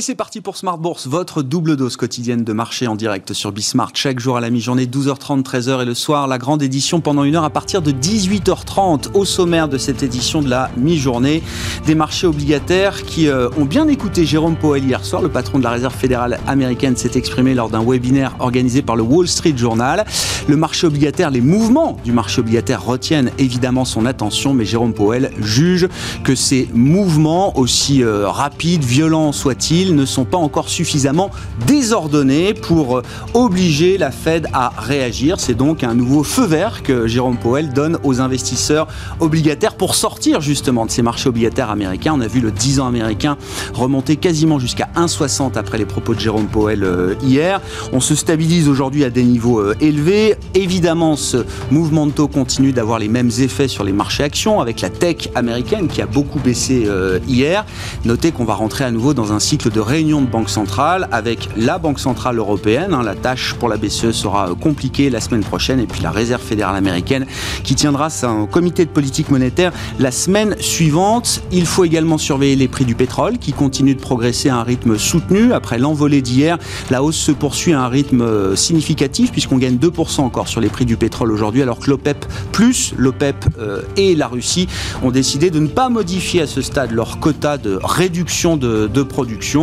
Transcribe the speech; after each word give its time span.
Et 0.00 0.02
c'est 0.02 0.14
parti 0.14 0.40
pour 0.40 0.56
Smart 0.56 0.78
Bourse, 0.78 1.06
votre 1.08 1.42
double 1.42 1.76
dose 1.76 1.98
quotidienne 1.98 2.42
de 2.42 2.54
marché 2.54 2.86
en 2.86 2.96
direct 2.96 3.34
sur 3.34 3.52
Bismart. 3.52 3.90
Chaque 3.92 4.18
jour 4.18 4.38
à 4.38 4.40
la 4.40 4.48
mi-journée, 4.48 4.86
12h30, 4.86 5.42
13h 5.42 5.82
et 5.82 5.84
le 5.84 5.92
soir, 5.92 6.26
la 6.26 6.38
grande 6.38 6.62
édition 6.62 7.02
pendant 7.02 7.22
une 7.22 7.36
heure 7.36 7.44
à 7.44 7.50
partir 7.50 7.82
de 7.82 7.92
18h30. 7.92 9.12
Au 9.12 9.26
sommaire 9.26 9.68
de 9.68 9.76
cette 9.76 10.02
édition 10.02 10.40
de 10.40 10.48
la 10.48 10.70
mi-journée, 10.78 11.42
des 11.84 11.94
marchés 11.94 12.26
obligataires 12.26 13.02
qui 13.02 13.28
euh, 13.28 13.50
ont 13.58 13.66
bien 13.66 13.88
écouté 13.88 14.24
Jérôme 14.24 14.56
Powell 14.56 14.86
hier 14.86 15.04
soir. 15.04 15.20
Le 15.20 15.28
patron 15.28 15.58
de 15.58 15.64
la 15.64 15.70
Réserve 15.72 15.94
fédérale 15.94 16.40
américaine 16.46 16.96
s'est 16.96 17.18
exprimé 17.18 17.52
lors 17.52 17.68
d'un 17.68 17.84
webinaire 17.84 18.34
organisé 18.38 18.80
par 18.80 18.96
le 18.96 19.02
Wall 19.02 19.28
Street 19.28 19.52
Journal. 19.54 20.06
Le 20.48 20.56
marché 20.56 20.86
obligataire, 20.86 21.30
les 21.30 21.42
mouvements 21.42 21.98
du 22.06 22.12
marché 22.12 22.40
obligataire 22.40 22.82
retiennent 22.82 23.32
évidemment 23.36 23.84
son 23.84 24.06
attention, 24.06 24.54
mais 24.54 24.64
Jérôme 24.64 24.94
Powell 24.94 25.30
juge 25.42 25.88
que 26.24 26.34
ces 26.34 26.70
mouvements, 26.72 27.58
aussi 27.58 28.02
euh, 28.02 28.30
rapides, 28.30 28.82
violents 28.82 29.32
soient-ils, 29.32 29.89
ne 29.94 30.04
sont 30.04 30.24
pas 30.24 30.36
encore 30.36 30.68
suffisamment 30.68 31.30
désordonnés 31.66 32.54
pour 32.54 32.98
euh, 32.98 33.02
obliger 33.34 33.98
la 33.98 34.10
Fed 34.10 34.48
à 34.52 34.72
réagir. 34.76 35.40
C'est 35.40 35.54
donc 35.54 35.84
un 35.84 35.94
nouveau 35.94 36.22
feu 36.22 36.46
vert 36.46 36.82
que 36.82 37.06
Jérôme 37.06 37.36
Powell 37.36 37.72
donne 37.72 37.98
aux 38.04 38.20
investisseurs 38.20 38.88
obligataires 39.20 39.74
pour 39.74 39.94
sortir 39.94 40.40
justement 40.40 40.86
de 40.86 40.90
ces 40.90 41.02
marchés 41.02 41.28
obligataires 41.28 41.70
américains. 41.70 42.14
On 42.16 42.20
a 42.20 42.26
vu 42.26 42.40
le 42.40 42.50
10 42.50 42.80
ans 42.80 42.86
américain 42.86 43.36
remonter 43.74 44.16
quasiment 44.16 44.58
jusqu'à 44.58 44.88
1,60 44.96 45.56
après 45.56 45.78
les 45.78 45.86
propos 45.86 46.14
de 46.14 46.20
Jérôme 46.20 46.46
Powell 46.46 46.84
euh, 46.84 47.14
hier. 47.22 47.60
On 47.92 48.00
se 48.00 48.14
stabilise 48.14 48.68
aujourd'hui 48.68 49.04
à 49.04 49.10
des 49.10 49.24
niveaux 49.24 49.60
euh, 49.60 49.74
élevés. 49.80 50.36
Évidemment, 50.54 51.16
ce 51.16 51.44
mouvement 51.70 52.06
de 52.06 52.12
taux 52.12 52.28
continue 52.28 52.72
d'avoir 52.72 52.98
les 52.98 53.08
mêmes 53.08 53.30
effets 53.38 53.68
sur 53.68 53.84
les 53.84 53.92
marchés 53.92 54.22
actions 54.22 54.60
avec 54.60 54.80
la 54.80 54.90
tech 54.90 55.28
américaine 55.34 55.88
qui 55.88 56.02
a 56.02 56.06
beaucoup 56.06 56.38
baissé 56.38 56.86
hier. 57.26 57.64
Notez 58.04 58.32
qu'on 58.32 58.44
va 58.44 58.54
rentrer 58.54 58.84
à 58.84 58.90
nouveau 58.90 59.14
dans 59.14 59.32
un 59.32 59.40
cycle 59.40 59.69
de 59.70 59.80
réunion 59.80 60.20
de 60.20 60.26
banque 60.26 60.50
centrale 60.50 61.08
avec 61.12 61.48
la 61.56 61.78
Banque 61.78 62.00
centrale 62.00 62.38
européenne. 62.38 62.94
Hein. 62.94 63.02
La 63.02 63.14
tâche 63.14 63.54
pour 63.54 63.68
la 63.68 63.76
BCE 63.76 64.12
sera 64.12 64.50
compliquée 64.60 65.10
la 65.10 65.20
semaine 65.20 65.42
prochaine 65.42 65.80
et 65.80 65.86
puis 65.86 66.02
la 66.02 66.10
Réserve 66.10 66.42
fédérale 66.42 66.76
américaine 66.76 67.26
qui 67.64 67.74
tiendra 67.74 68.10
son 68.10 68.46
comité 68.46 68.84
de 68.84 68.90
politique 68.90 69.30
monétaire 69.30 69.72
la 69.98 70.10
semaine 70.10 70.56
suivante. 70.60 71.42
Il 71.52 71.66
faut 71.66 71.84
également 71.84 72.18
surveiller 72.18 72.56
les 72.56 72.68
prix 72.68 72.84
du 72.84 72.94
pétrole 72.94 73.38
qui 73.38 73.52
continuent 73.52 73.94
de 73.94 74.00
progresser 74.00 74.48
à 74.48 74.56
un 74.56 74.62
rythme 74.62 74.98
soutenu. 74.98 75.52
Après 75.52 75.78
l'envolée 75.78 76.22
d'hier, 76.22 76.58
la 76.90 77.02
hausse 77.02 77.16
se 77.16 77.32
poursuit 77.32 77.72
à 77.72 77.82
un 77.82 77.88
rythme 77.88 78.22
euh, 78.22 78.56
significatif 78.56 79.32
puisqu'on 79.32 79.58
gagne 79.58 79.76
2% 79.76 80.20
encore 80.20 80.48
sur 80.48 80.60
les 80.60 80.68
prix 80.68 80.84
du 80.84 80.96
pétrole 80.96 81.32
aujourd'hui 81.32 81.62
alors 81.62 81.78
que 81.78 81.90
l'OPEP 81.90 82.26
plus 82.52 82.94
l'OPEP 82.96 83.36
euh, 83.58 83.82
et 83.96 84.14
la 84.14 84.28
Russie 84.28 84.68
ont 85.02 85.10
décidé 85.10 85.50
de 85.50 85.60
ne 85.60 85.68
pas 85.68 85.88
modifier 85.88 86.42
à 86.42 86.46
ce 86.46 86.62
stade 86.62 86.90
leur 86.90 87.20
quota 87.20 87.58
de 87.58 87.78
réduction 87.82 88.56
de 88.56 89.02
production. 89.02 89.59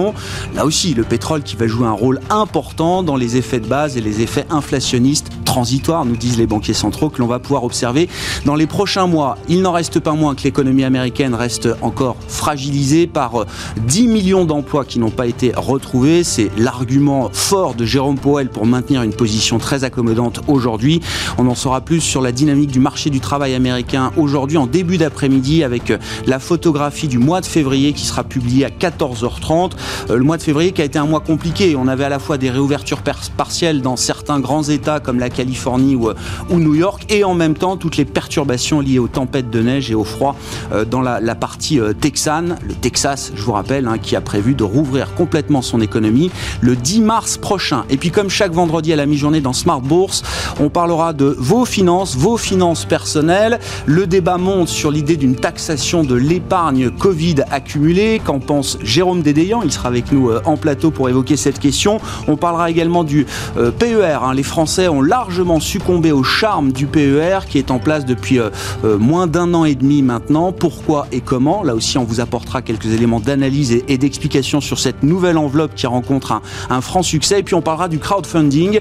Là 0.56 0.66
aussi, 0.66 0.94
le 0.94 1.04
pétrole 1.04 1.44
qui 1.44 1.56
va 1.56 1.68
jouer 1.68 1.88
un 1.88 1.92
rôle 1.92 2.20
important 2.30 3.04
dans 3.04 3.16
les 3.16 3.38
effets 3.38 3.60
de 3.60 3.68
base 3.68 3.98
et 3.98 4.02
les 4.02 4.22
effets 4.22 4.46
inflationnistes 4.50 5.30
transitoires, 5.46 6.06
nous 6.06 6.18
disent 6.18 6.38
les 6.38 6.46
banquiers 6.46 6.74
centraux, 6.74 7.10
que 7.10 7.20
l'on 7.20 7.28
va 7.28 7.40
pouvoir 7.40 7.64
observer 7.64 8.10
dans 8.46 8.56
les 8.56 8.68
prochains 8.68 9.08
mois. 9.08 9.38
Il 9.50 9.62
n'en 9.62 9.72
reste 9.72 10.00
pas 10.00 10.12
moins 10.12 10.36
que 10.36 10.44
l'économie 10.44 10.84
américaine 10.84 11.34
reste 11.34 11.70
encore 11.82 12.18
fragilisée 12.28 13.08
par 13.08 13.46
10 13.78 14.06
euh, 14.06 14.12
millions 14.12 14.46
d'emplois 14.46 14.86
qui 14.86 15.00
n'ont 15.00 15.10
pas 15.10 15.26
été 15.26 15.54
retrouvés. 15.56 16.24
C'est 16.24 16.52
l'argument 16.58 17.30
fort 17.32 17.74
de 17.74 17.86
Jérôme 17.86 18.18
Powell 18.18 18.50
pour 18.50 18.66
maintenir 18.66 19.04
une 19.04 19.14
position 19.14 19.58
très 19.58 19.84
accommodante 19.84 20.42
aujourd'hui. 20.48 21.02
On 21.38 21.48
en 21.48 21.56
saura 21.56 21.82
plus 21.82 22.02
sur 22.02 22.22
la 22.22 22.32
dynamique 22.32 22.72
du 22.72 22.80
marché 22.80 23.10
du 23.10 23.20
travail 23.20 23.56
américain 23.56 24.12
aujourd'hui 24.18 24.58
en 24.58 24.68
début 24.68 24.98
d'après-midi 24.98 25.64
avec 25.64 25.92
euh, 25.92 25.98
la 26.26 26.40
photographie 26.40 27.08
du 27.08 27.20
mois 27.20 27.42
de 27.42 27.46
février 27.46 27.94
qui 27.94 28.06
sera 28.06 28.24
publiée 28.24 28.66
à 28.66 28.70
14h30. 28.70 29.72
Euh, 30.10 30.18
le 30.18 30.24
mois 30.24 30.38
de 30.38 30.44
février 30.44 30.72
qui 30.72 30.82
a 30.82 30.86
été 30.86 31.00
un 31.00 31.06
mois 31.06 31.20
compliqué. 31.20 31.76
On 31.76 31.88
avait 31.88 32.04
à 32.04 32.10
la 32.10 32.20
fois 32.20 32.38
des 32.38 32.50
réouvertures 32.50 33.02
partielles 33.38 33.82
dans 33.82 33.96
certains 33.96 34.40
grands 34.40 34.64
États 34.64 35.00
comme 35.00 35.20
la 35.20 35.30
Californie 35.30 35.96
ou, 35.96 36.10
euh, 36.10 36.16
ou, 36.50 36.60
New 36.60 36.76
York 36.76 37.06
et 37.10 37.24
en 37.24 37.34
même 37.34 37.56
temps 37.56 37.78
toutes 37.78 37.98
les 37.98 38.06
perturbations 38.06 38.80
liées 38.80 39.00
aux 39.00 39.08
tempêtes 39.08 39.50
de 39.50 39.62
neige 39.62 39.92
et 39.92 39.96
au 39.96 40.04
froid 40.04 40.36
euh, 40.72 40.86
dans 40.86 41.02
la, 41.02 41.36
partie 41.36 41.80
texane, 42.02 42.58
le 42.68 42.74
Texas, 42.74 43.32
je 43.36 43.42
vous 43.44 43.52
rappelle, 43.52 43.88
hein, 43.88 43.98
qui 44.00 44.16
a 44.16 44.22
prévu 44.22 44.56
de 44.56 44.64
rouvrir 44.64 45.14
complètement 45.14 45.62
son 45.62 45.82
économie 45.82 46.32
le 46.62 46.76
10 46.76 47.02
mars 47.02 47.38
prochain. 47.38 47.86
Et 47.90 47.98
puis 47.98 48.10
comme 48.10 48.30
chaque 48.30 48.52
vendredi 48.52 48.92
à 48.92 48.96
la 48.96 49.06
mi-journée 49.06 49.40
dans 49.40 49.54
Smart 49.54 49.82
Bourse, 49.82 50.24
on 50.60 50.70
parlera 50.70 51.14
de 51.14 51.36
vos 51.38 51.66
finances, 51.66 52.16
vos 52.16 52.38
finances 52.38 52.86
personnelles. 52.86 53.60
Le 53.86 54.08
débat 54.08 54.38
monte 54.38 54.68
sur 54.68 54.90
l'idée 54.90 55.16
d'une 55.16 55.36
taxation 55.36 56.04
de 56.04 56.16
l'épargne 56.16 56.90
Covid 56.90 57.36
accumulée. 57.52 58.22
Qu'en 58.24 58.40
pense 58.40 58.78
Jérôme 58.82 59.22
Dédéian? 59.22 59.62
Il 59.64 59.72
avec 59.86 60.12
nous 60.12 60.30
euh, 60.30 60.42
en 60.46 60.58
plateau 60.58 60.92
pour 60.92 61.10
évoquer 61.10 61.38
cette 61.38 61.60
question. 61.60 62.00
On 62.28 62.38
parlera 62.38 62.70
également 62.70 63.04
du 63.04 63.26
euh, 63.58 63.72
PER. 63.72 64.20
Hein. 64.24 64.34
Les 64.34 64.44
Français 64.44 64.88
ont 64.88 65.02
largement 65.02 65.60
succombé 65.60 66.12
au 66.12 66.24
charme 66.24 66.72
du 66.72 66.88
PER 66.88 67.40
qui 67.48 67.58
est 67.58 67.72
en 67.72 67.80
place 67.80 68.06
depuis 68.06 68.40
euh, 68.40 68.50
moins 68.84 69.28
d'un 69.28 69.54
an 69.54 69.66
et 69.66 69.76
demi 69.76 70.02
maintenant. 70.02 70.52
Pourquoi 70.52 71.08
et 71.12 71.22
comment? 71.22 71.64
Là 71.64 71.76
aussi, 71.76 71.98
on 71.98 72.04
vous 72.04 72.20
apportera 72.20 72.62
quelques 72.62 72.88
éléments 72.88 73.20
d'analyse 73.20 73.72
et, 73.88 73.98
d'explication 73.98 74.62
sur 74.62 74.80
cette 74.80 75.04
nouvelle 75.04 75.38
enveloppe 75.38 75.74
qui 75.76 75.88
rencontre 75.88 76.42
un, 76.70 76.82
franc 76.82 77.04
succès. 77.04 77.40
Et 77.40 77.44
puis 77.44 77.56
on 77.56 77.62
parlera 77.62 77.88
du 77.88 78.00
crowdfunding. 78.00 78.80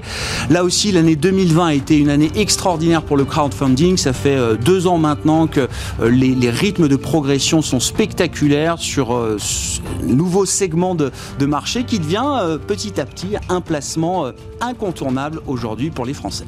Là 0.49 0.63
aussi, 0.63 0.91
l'année 0.91 1.15
2020 1.15 1.65
a 1.65 1.73
été 1.73 1.97
une 1.97 2.09
année 2.09 2.31
extraordinaire 2.35 3.01
pour 3.01 3.17
le 3.17 3.25
crowdfunding. 3.25 3.97
Ça 3.97 4.13
fait 4.13 4.37
deux 4.63 4.87
ans 4.87 4.97
maintenant 4.97 5.47
que 5.47 5.67
les, 6.01 6.49
rythmes 6.49 6.87
de 6.87 6.95
progression 6.95 7.61
sont 7.61 7.79
spectaculaires 7.79 8.77
sur 8.77 9.19
nouveaux 10.03 10.45
de, 10.95 11.11
marché 11.45 11.83
qui 11.83 11.99
devient 11.99 12.37
euh, 12.41 12.57
petit 12.57 12.99
à 12.99 13.05
petit 13.05 13.35
un 13.49 13.61
placement 13.61 14.25
euh, 14.25 14.31
incontournable 14.61 15.41
aujourd'hui 15.47 15.89
pour 15.89 16.05
les 16.05 16.13
Français. 16.13 16.45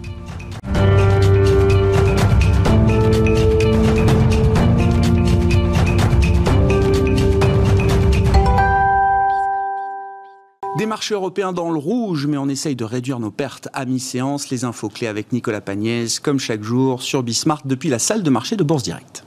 Des 10.78 10.86
marchés 10.86 11.14
européens 11.14 11.52
dans 11.52 11.72
le 11.72 11.78
rouge, 11.78 12.26
mais 12.26 12.38
on 12.38 12.48
essaye 12.48 12.78
de 12.78 12.86
réduire 12.86 13.20
nos 13.20 13.32
pertes 13.32 13.68
à 13.74 13.84
mi-séance. 13.84 14.50
Les 14.50 14.64
infos 14.64 14.88
clés 14.88 15.08
avec 15.08 15.34
Nicolas 15.34 15.60
Pagnès, 15.60 16.22
comme 16.22 16.40
chaque 16.40 16.64
jour, 16.64 17.02
sur 17.02 17.22
Bismart 17.22 17.64
depuis 17.66 17.90
la 17.90 18.00
salle 18.00 18.24
de 18.24 18.30
marché 18.30 18.56
de 18.56 18.64
Bourse 18.64 18.84
Directe. 18.84 19.26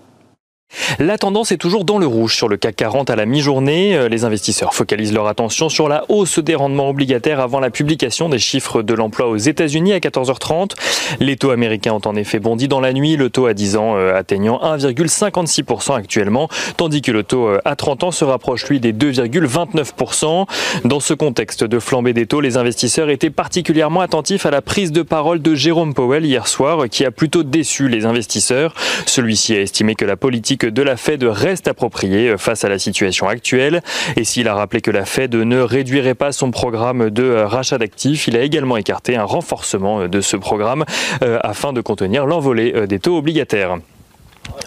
La 0.98 1.18
tendance 1.18 1.52
est 1.52 1.56
toujours 1.56 1.84
dans 1.84 1.98
le 1.98 2.06
rouge 2.06 2.34
sur 2.36 2.48
le 2.48 2.56
CAC 2.56 2.76
40 2.76 3.10
à 3.10 3.16
la 3.16 3.26
mi-journée. 3.26 3.96
Euh, 3.96 4.08
les 4.08 4.24
investisseurs 4.24 4.74
focalisent 4.74 5.12
leur 5.12 5.26
attention 5.26 5.68
sur 5.68 5.88
la 5.88 6.04
hausse 6.08 6.38
des 6.38 6.54
rendements 6.54 6.88
obligataires 6.88 7.40
avant 7.40 7.60
la 7.60 7.70
publication 7.70 8.28
des 8.28 8.38
chiffres 8.38 8.82
de 8.82 8.94
l'emploi 8.94 9.28
aux 9.28 9.36
États-Unis 9.36 9.92
à 9.92 9.98
14h30. 9.98 10.72
Les 11.20 11.36
taux 11.36 11.50
américains 11.50 11.92
ont 11.92 12.00
en 12.04 12.16
effet 12.16 12.38
bondi 12.38 12.68
dans 12.68 12.80
la 12.80 12.92
nuit, 12.92 13.16
le 13.16 13.30
taux 13.30 13.46
à 13.46 13.54
10 13.54 13.76
ans 13.76 13.96
euh, 13.96 14.14
atteignant 14.14 14.60
1,56% 14.62 15.94
actuellement, 15.94 16.48
tandis 16.76 17.02
que 17.02 17.12
le 17.12 17.22
taux 17.22 17.46
euh, 17.46 17.60
à 17.64 17.76
30 17.76 18.04
ans 18.04 18.10
se 18.10 18.24
rapproche 18.24 18.66
lui 18.68 18.80
des 18.80 18.92
2,29%. 18.92 20.46
Dans 20.84 21.00
ce 21.00 21.14
contexte 21.14 21.64
de 21.64 21.78
flambée 21.78 22.12
des 22.12 22.26
taux, 22.26 22.40
les 22.40 22.56
investisseurs 22.56 23.10
étaient 23.10 23.30
particulièrement 23.30 24.00
attentifs 24.00 24.46
à 24.46 24.50
la 24.50 24.62
prise 24.62 24.92
de 24.92 25.02
parole 25.02 25.40
de 25.40 25.54
Jérôme 25.54 25.94
Powell 25.94 26.24
hier 26.24 26.46
soir, 26.46 26.88
qui 26.90 27.04
a 27.04 27.10
plutôt 27.10 27.42
déçu 27.42 27.88
les 27.88 28.06
investisseurs. 28.06 28.74
Celui-ci 29.06 29.54
a 29.54 29.60
estimé 29.60 29.94
que 29.94 30.04
la 30.04 30.16
politique 30.16 30.66
de 30.72 30.82
la 30.82 30.96
Fed 30.96 31.22
reste 31.22 31.68
appropriée 31.68 32.36
face 32.38 32.64
à 32.64 32.68
la 32.68 32.78
situation 32.78 33.28
actuelle. 33.28 33.82
Et 34.16 34.24
s'il 34.24 34.48
a 34.48 34.54
rappelé 34.54 34.80
que 34.80 34.90
la 34.90 35.04
Fed 35.04 35.34
ne 35.34 35.60
réduirait 35.60 36.14
pas 36.14 36.32
son 36.32 36.50
programme 36.50 37.10
de 37.10 37.34
rachat 37.34 37.78
d'actifs, 37.78 38.26
il 38.26 38.36
a 38.36 38.42
également 38.42 38.76
écarté 38.76 39.16
un 39.16 39.24
renforcement 39.24 40.08
de 40.08 40.20
ce 40.20 40.36
programme 40.36 40.84
euh, 41.22 41.38
afin 41.42 41.72
de 41.72 41.80
contenir 41.80 42.26
l'envolée 42.26 42.72
euh, 42.74 42.86
des 42.86 42.98
taux 42.98 43.16
obligataires. 43.16 43.78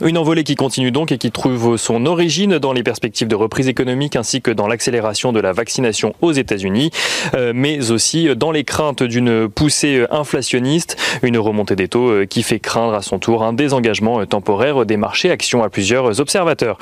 Une 0.02 0.18
envolée 0.18 0.44
qui 0.44 0.56
continue 0.56 0.92
donc 0.92 1.14
et 1.14 1.18
qui 1.18 1.32
trouve 1.32 1.78
son 1.78 2.06
origine 2.06 2.58
dans 2.58 2.74
les 2.74 2.84
perspectives 2.84 3.30
de 3.30 3.36
reprise 3.36 3.70
économique 3.70 4.18
ainsi 4.18 4.42
que 4.42 4.52
dans 4.52 4.68
l'accélération 4.68 5.32
de 5.32 5.40
la 5.40 5.54
vaccination 5.54 6.14
aux 6.22 6.34
États-Unis, 6.34 6.92
euh, 7.34 7.54
mais 7.56 7.92
aussi 7.92 8.28
dans 8.36 8.52
les 8.52 8.66
craintes 8.66 9.04
d'une 9.04 9.48
poussée 9.48 10.06
inflationniste, 10.12 10.98
une 11.24 11.38
remontée 11.38 11.78
des 11.78 11.88
taux 11.88 12.10
euh, 12.10 12.26
qui 12.26 12.44
fait 12.44 12.60
craindre 12.60 12.94
à 12.94 13.02
son 13.02 13.20
tour 13.20 13.44
un 13.44 13.54
désengagement 13.54 14.26
temporaire 14.26 14.86
des 14.86 14.98
marchés 14.98 15.32
actions 15.32 15.64
à 15.64 15.70
plusieurs 15.70 16.20
observateurs. 16.20 16.78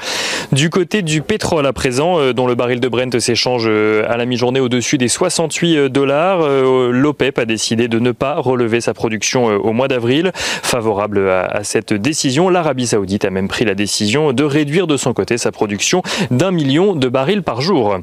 Du 0.52 0.72
côté 0.72 1.04
du 1.04 1.22
pétrole 1.22 1.68
à 1.68 1.74
présent, 1.74 2.20
euh, 2.20 2.34
dont 2.34 2.48
le 2.48 2.56
baril 2.56 2.80
de 2.80 2.88
Brent 2.88 3.20
s'échange 3.20 3.68
à 3.68 4.18
la 4.18 4.26
mi-journée 4.26 4.60
au-dessus 4.60 4.98
des 4.98 5.08
68 5.08 5.90
dollars, 5.90 6.48
l'OPEP 6.90 7.38
a 7.38 7.46
décidé 7.46 7.88
de 7.88 8.00
ne 8.00 8.12
pas 8.12 8.36
relever 8.36 8.82
sa 8.82 8.94
production 8.94 9.46
au 9.46 9.72
mois 9.72 9.88
d'avril. 9.88 10.32
Favorable 10.34 11.30
à 11.30 11.64
cette 11.64 11.94
décision, 11.94 12.50
l'Arabie 12.50 12.83
saoudite 12.88 13.26
a 13.26 13.30
même 13.30 13.48
pris 13.48 13.66
la 13.66 13.76
décision 13.76 14.34
de 14.34 14.44
réduire 14.44 14.88
de 14.88 14.98
son 14.98 15.14
côté 15.14 15.38
sa 15.38 15.52
production 15.52 16.02
d'un 16.32 16.52
million 16.52 16.96
de 16.96 17.08
barils 17.08 17.44
par 17.44 17.62
jour. 17.62 17.98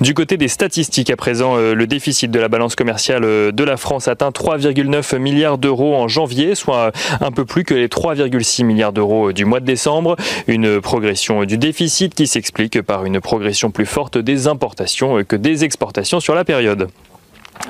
Du 0.00 0.14
côté 0.14 0.36
des 0.36 0.48
statistiques 0.48 1.10
à 1.10 1.16
présent, 1.16 1.56
euh, 1.56 1.74
le 1.74 1.86
déficit 1.86 2.30
de 2.30 2.40
la 2.40 2.48
balance 2.48 2.74
commerciale 2.74 3.24
euh, 3.24 3.52
de 3.52 3.64
la 3.64 3.76
France 3.76 4.08
atteint 4.08 4.30
3,9 4.30 5.18
milliards 5.18 5.58
d'euros 5.58 5.94
en 5.94 6.08
janvier, 6.08 6.54
soit 6.54 6.92
un 7.20 7.30
peu 7.30 7.44
plus 7.44 7.64
que 7.64 7.74
les 7.74 7.88
3,6 7.88 8.64
milliards 8.64 8.92
d'euros 8.92 9.32
du 9.32 9.44
mois 9.44 9.60
de 9.60 9.66
décembre. 9.66 10.16
Une 10.46 10.80
progression 10.80 11.44
du 11.44 11.58
déficit 11.58 12.14
qui 12.14 12.26
s'explique 12.26 12.80
par 12.82 13.04
une 13.04 13.20
progression 13.20 13.70
plus 13.70 13.86
forte 13.86 14.18
des 14.18 14.48
importations 14.48 15.22
que 15.24 15.36
des 15.36 15.64
exportations 15.64 16.20
sur 16.20 16.34
la 16.34 16.44
période. 16.44 16.88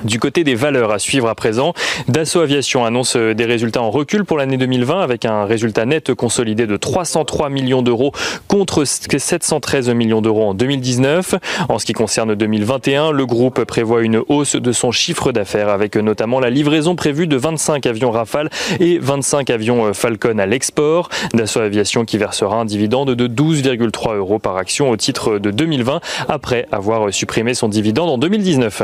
Du 0.03 0.19
côté 0.19 0.43
des 0.43 0.55
valeurs 0.55 0.91
à 0.91 0.97
suivre 0.97 1.29
à 1.29 1.35
présent, 1.35 1.73
Dassault 2.07 2.39
Aviation 2.39 2.85
annonce 2.85 3.15
euh, 3.15 3.35
des 3.35 3.45
résultats 3.45 3.83
en 3.83 3.91
recul 3.91 4.25
pour 4.25 4.37
l'année 4.37 4.57
2020 4.57 4.99
avec 4.99 5.25
un 5.25 5.45
résultat 5.45 5.85
net 5.85 6.15
consolidé 6.15 6.65
de 6.65 6.75
303 6.75 7.49
millions 7.49 7.83
d'euros 7.83 8.11
contre 8.47 8.83
713 8.83 9.89
millions 9.89 10.21
d'euros 10.21 10.49
en 10.49 10.53
2019. 10.55 11.35
En 11.69 11.77
ce 11.77 11.85
qui 11.85 11.93
concerne 11.93 12.33
2021, 12.33 13.11
le 13.11 13.25
groupe 13.27 13.63
prévoit 13.65 14.01
une 14.01 14.23
hausse 14.27 14.55
de 14.55 14.71
son 14.71 14.91
chiffre 14.91 15.31
d'affaires 15.31 15.69
avec 15.69 15.95
notamment 15.95 16.39
la 16.39 16.49
livraison 16.49 16.95
prévue 16.95 17.27
de 17.27 17.37
25 17.37 17.85
avions 17.85 18.09
Rafale 18.09 18.49
et 18.79 18.97
25 18.97 19.51
avions 19.51 19.85
euh, 19.85 19.93
Falcon 19.93 20.39
à 20.39 20.47
l'export. 20.47 21.09
Dassault 21.35 21.61
Aviation 21.61 22.05
qui 22.05 22.17
versera 22.17 22.55
un 22.55 22.65
dividende 22.65 23.11
de 23.13 23.27
12,3 23.27 24.15
euros 24.15 24.39
par 24.39 24.57
action 24.57 24.89
au 24.89 24.97
titre 24.97 25.37
de 25.37 25.51
2020 25.51 25.99
après 26.27 26.67
avoir 26.71 27.13
supprimé 27.13 27.53
son 27.53 27.67
dividende 27.67 28.09
en 28.09 28.17
2019. 28.17 28.83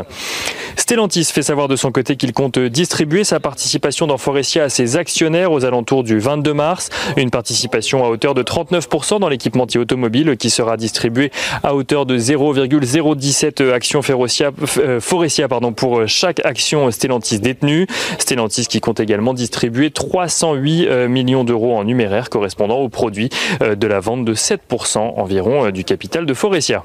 Stellantis 0.97 1.25
fait 1.25 1.43
savoir 1.43 1.67
de 1.67 1.75
son 1.75 1.91
côté 1.91 2.15
qu'il 2.15 2.33
compte 2.33 2.57
distribuer 2.57 3.23
sa 3.23 3.39
participation 3.39 4.07
dans 4.07 4.17
Forestia 4.17 4.63
à 4.63 4.69
ses 4.69 4.97
actionnaires 4.97 5.51
aux 5.51 5.63
alentours 5.63 6.03
du 6.03 6.17
22 6.17 6.55
mars. 6.55 6.89
Une 7.17 7.29
participation 7.29 8.03
à 8.03 8.09
hauteur 8.09 8.33
de 8.33 8.41
39% 8.41 9.19
dans 9.19 9.29
l'équipementier 9.29 9.79
automobile 9.79 10.35
qui 10.37 10.49
sera 10.49 10.75
distribuée 10.75 11.31
à 11.61 11.75
hauteur 11.75 12.07
de 12.07 12.17
0,017 12.17 13.61
actions 13.61 14.01
euh, 14.09 14.99
Forestia 14.99 15.47
pardon, 15.47 15.71
pour 15.71 16.07
chaque 16.07 16.43
action 16.43 16.89
Stellantis 16.89 17.41
détenue. 17.41 17.85
Stellantis 18.17 18.65
qui 18.65 18.79
compte 18.79 18.99
également 18.99 19.35
distribuer 19.35 19.91
308 19.91 20.87
euh, 20.87 21.07
millions 21.07 21.43
d'euros 21.43 21.77
en 21.77 21.83
numéraire 21.83 22.31
correspondant 22.31 22.79
au 22.79 22.89
produit 22.89 23.29
euh, 23.61 23.75
de 23.75 23.85
la 23.85 23.99
vente 23.99 24.25
de 24.25 24.33
7% 24.33 24.97
environ 24.97 25.69
du 25.69 25.83
capital 25.83 26.25
de 26.25 26.33
Forestia. 26.33 26.83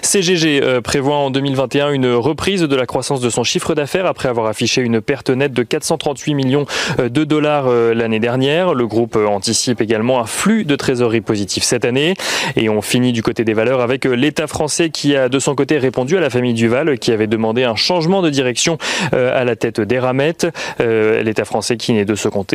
CGG 0.00 0.62
euh, 0.62 0.80
prévoit 0.80 1.16
en 1.16 1.30
2021 1.30 1.90
une 1.90 2.12
reprise 2.12 2.62
de 2.62 2.76
la 2.76 2.86
croissance 2.86 3.20
de 3.20 3.30
son 3.30 3.44
chiffre 3.44 3.74
d'affaires 3.74 4.06
après 4.06 4.28
avoir 4.28 4.46
affiché 4.46 4.80
une 4.80 5.00
perte 5.00 5.30
nette 5.30 5.52
de 5.52 5.62
438 5.62 6.34
millions 6.34 6.66
euh, 6.98 7.08
de 7.08 7.24
dollars 7.24 7.66
euh, 7.68 7.94
l'année 7.94 8.20
dernière. 8.20 8.74
Le 8.74 8.86
groupe 8.86 9.16
anticipe 9.16 9.80
également 9.80 10.20
un 10.20 10.26
flux 10.26 10.64
de 10.64 10.76
trésorerie 10.76 11.20
positif 11.20 11.62
cette 11.62 11.84
année. 11.84 12.14
Et 12.56 12.68
on 12.68 12.82
finit 12.82 13.12
du 13.12 13.22
côté 13.22 13.44
des 13.44 13.54
valeurs 13.54 13.80
avec 13.80 14.04
l'État 14.04 14.46
français 14.46 14.90
qui 14.90 15.16
a 15.16 15.28
de 15.28 15.38
son 15.38 15.54
côté 15.54 15.78
répondu 15.78 16.16
à 16.16 16.20
la 16.20 16.30
famille 16.30 16.54
Duval 16.54 16.98
qui 16.98 17.12
avait 17.12 17.26
demandé 17.26 17.64
un 17.64 17.76
changement 17.76 18.22
de 18.22 18.30
direction 18.30 18.78
à 19.12 19.44
la 19.44 19.56
tête 19.56 19.80
d'Eramet. 19.80 20.36
L'État 20.80 21.44
français 21.44 21.76
qui 21.76 21.92
n'est 21.92 22.04
de, 22.04 22.14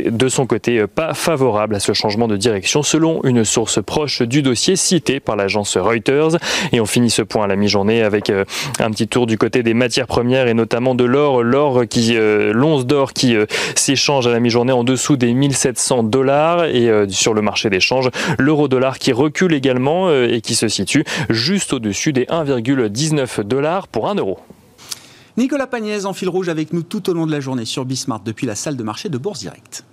de 0.09 0.29
son 0.29 0.45
côté 0.45 0.85
pas 0.87 1.13
favorable 1.13 1.75
à 1.75 1.79
ce 1.79 1.93
changement 1.93 2.27
de 2.27 2.37
direction 2.37 2.83
selon 2.83 3.21
une 3.23 3.43
source 3.43 3.81
proche 3.81 4.21
du 4.21 4.41
dossier 4.41 4.75
cité 4.75 5.19
par 5.19 5.35
l'agence 5.35 5.77
Reuters. 5.77 6.37
Et 6.71 6.79
on 6.79 6.85
finit 6.85 7.09
ce 7.09 7.21
point 7.27 7.43
à 7.43 7.47
la 7.47 7.55
mi-journée 7.55 8.01
avec 8.01 8.29
euh, 8.29 8.45
un 8.79 8.89
petit 8.89 9.07
tour 9.07 9.27
du 9.27 9.37
côté 9.37 9.61
des 9.61 9.73
matières 9.73 10.07
premières 10.07 10.47
et 10.47 10.53
notamment 10.53 10.95
de 10.95 11.03
l'or, 11.03 11.43
l'or 11.43 11.83
qui 11.87 12.15
euh, 12.15 12.51
l'once 12.53 12.85
d'or 12.85 13.13
qui 13.13 13.35
euh, 13.35 13.45
s'échange 13.75 14.25
à 14.25 14.31
la 14.31 14.39
mi-journée 14.39 14.71
en 14.73 14.83
dessous 14.83 15.17
des 15.17 15.33
1700 15.33 16.03
dollars 16.03 16.65
et 16.65 16.89
sur 17.09 17.33
le 17.33 17.41
marché 17.41 17.69
d'échange, 17.69 18.09
l'euro 18.39 18.67
dollar 18.67 18.97
qui 18.97 19.11
recule 19.11 19.53
également 19.53 20.11
et 20.11 20.41
qui 20.41 20.55
se 20.55 20.67
situe 20.67 21.03
juste 21.29 21.73
au-dessus 21.73 22.13
des 22.13 22.25
1,19 22.25 23.41
dollars 23.43 23.87
pour 23.87 24.09
1 24.09 24.15
euro. 24.15 24.39
Nicolas 25.37 25.67
Pagnès 25.67 26.05
en 26.05 26.13
fil 26.13 26.29
rouge 26.29 26.49
avec 26.49 26.73
nous 26.73 26.81
tout 26.81 27.09
au 27.09 27.13
long 27.13 27.27
de 27.27 27.31
la 27.31 27.39
journée 27.39 27.65
sur 27.65 27.85
Bismart 27.85 28.21
depuis 28.21 28.47
la 28.47 28.55
salle 28.55 28.75
de 28.75 28.83
marché 28.83 29.09
de 29.09 29.17
Bourse 29.17 29.39
Direct. 29.39 29.83